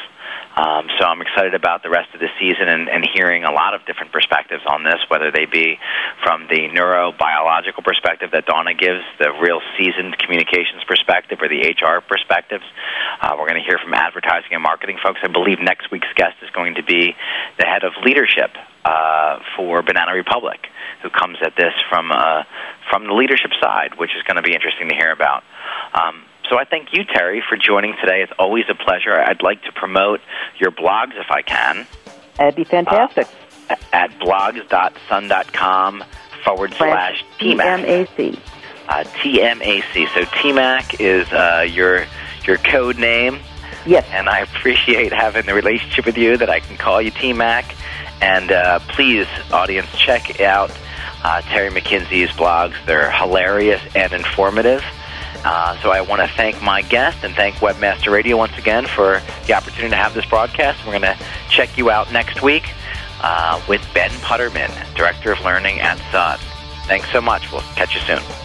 Um, 0.56 0.88
so 0.98 1.04
I'm 1.04 1.22
excited 1.22 1.54
about 1.54 1.84
the 1.84 1.90
rest 1.90 2.16
of 2.16 2.22
the 2.22 2.32
season 2.40 2.70
and, 2.72 2.88
and 2.88 3.04
hearing 3.14 3.44
a 3.44 3.52
lot 3.52 3.76
of 3.76 3.86
different 3.86 4.14
perspectives 4.14 4.64
on 4.66 4.84
this, 4.84 5.04
whether 5.10 5.30
they 5.30 5.46
be 5.46 5.78
from 6.24 6.48
the 6.48 6.72
neurobiological 6.72 7.84
perspective 7.84 8.32
that 8.32 8.48
Dawna 8.48 8.72
gives, 8.72 9.04
the 9.20 9.36
real 9.44 9.60
seasoned 9.78 10.18
communications 10.18 10.82
perspective, 10.88 11.40
or 11.42 11.50
the 11.50 11.60
HR 11.76 12.00
perspectives. 12.00 12.64
Uh, 13.20 13.36
we're 13.38 13.50
going 13.50 13.60
to 13.60 13.68
hear 13.68 13.78
from 13.84 13.94
advertising 13.94 14.56
and 14.56 14.64
marketing 14.64 14.98
folks. 15.04 15.20
I 15.24 15.28
believe 15.28 15.60
next 15.60 15.92
week's 15.92 16.12
guest 16.16 16.40
is 16.42 16.50
going 16.52 16.76
to 16.76 16.84
be 16.84 17.14
the 17.60 17.66
head 17.66 17.84
of 17.84 17.92
leadership 18.04 18.56
uh, 18.86 19.40
for 19.58 19.82
Banana 19.82 20.14
Republic, 20.14 20.72
who 21.04 21.10
comes 21.10 21.38
at 21.44 21.56
this 21.58 21.74
from 21.90 22.12
uh, 22.12 22.44
from 22.90 23.08
the 23.08 23.14
leadership 23.14 23.52
side, 23.60 23.98
which 23.98 24.12
is 24.16 24.24
going 24.24 24.38
to 24.38 24.44
be 24.44 24.54
interesting 24.54 24.88
to 24.88 24.96
hear 24.96 25.12
about. 25.12 25.44
Um, 25.94 26.24
so 26.50 26.58
I 26.58 26.66
thank 26.66 26.94
you, 26.94 27.04
Terry, 27.04 27.44
for 27.48 27.58
joining 27.58 27.96
today. 28.02 28.22
It's 28.22 28.32
always 28.38 28.66
a 28.70 28.76
pleasure. 28.76 29.14
I'd 29.14 29.42
like 29.42 29.64
to 29.64 29.72
promote 29.72 30.22
your 30.60 30.72
blogs 30.72 31.20
if 31.20 31.32
I 31.32 31.42
can. 31.42 31.88
That'd 32.38 32.56
be 32.56 32.64
fantastic. 32.64 33.28
Uh, 33.70 33.76
at 33.94 34.12
blogs.sun.com 34.20 36.04
forward 36.44 36.74
slash 36.76 37.26
TMAC. 37.40 38.40
Uh, 38.88 39.04
TMAC. 39.04 40.14
So 40.14 40.22
TMAC 40.22 41.00
is 41.00 41.32
uh, 41.32 41.66
your 41.68 42.06
your 42.46 42.58
code 42.58 43.00
name. 43.00 43.40
Yes. 43.86 44.06
And 44.12 44.30
I 44.30 44.40
appreciate 44.40 45.14
having 45.14 45.46
the 45.46 45.54
relationship 45.54 46.06
with 46.06 46.18
you 46.18 46.38
that 46.38 46.50
I 46.50 46.60
can 46.60 46.78
call 46.78 47.02
you 47.02 47.12
TMAC. 47.12 47.76
And 48.22 48.52
uh, 48.52 48.80
please, 48.90 49.28
audience, 49.52 49.88
check 49.98 50.42
out 50.42 50.72
uh, 51.24 51.42
Terry 51.42 51.70
McKinsey's 51.70 52.32
blogs. 52.32 52.74
They're 52.86 53.12
hilarious 53.12 53.82
and 53.96 54.14
informative. 54.14 54.84
Uh, 55.46 55.80
so 55.82 55.92
I 55.92 56.02
want 56.02 56.22
to 56.22 56.28
thank 56.36 56.60
my 56.62 56.82
guest 56.82 57.20
and 57.24 57.36
thank 57.36 57.58
Webmaster 57.58 58.12
Radio 58.12 58.36
once 58.36 58.58
again 58.58 58.88
for 58.88 59.22
the 59.46 59.54
opportunity 59.54 59.92
to 59.92 59.96
have 59.96 60.16
this 60.16 60.26
broadcast. 60.26 60.84
We're 60.84 61.00
going 61.00 61.04
to 61.04 61.18
check 61.50 61.78
you 61.78 61.92
out 61.92 62.12
next 62.12 62.42
week 62.42 62.64
uh, 63.22 63.62
with 63.70 63.88
Ben 63.94 64.10
Putterman, 64.22 64.72
Director 64.96 65.32
of 65.32 65.42
Learning 65.42 65.80
at 65.80 66.00
Sun. 66.12 66.40
Thanks 66.88 67.12
so 67.12 67.22
much. 67.22 67.52
We'll 67.52 67.62
catch 67.76 67.94
you 67.94 68.02
soon. 68.02 68.45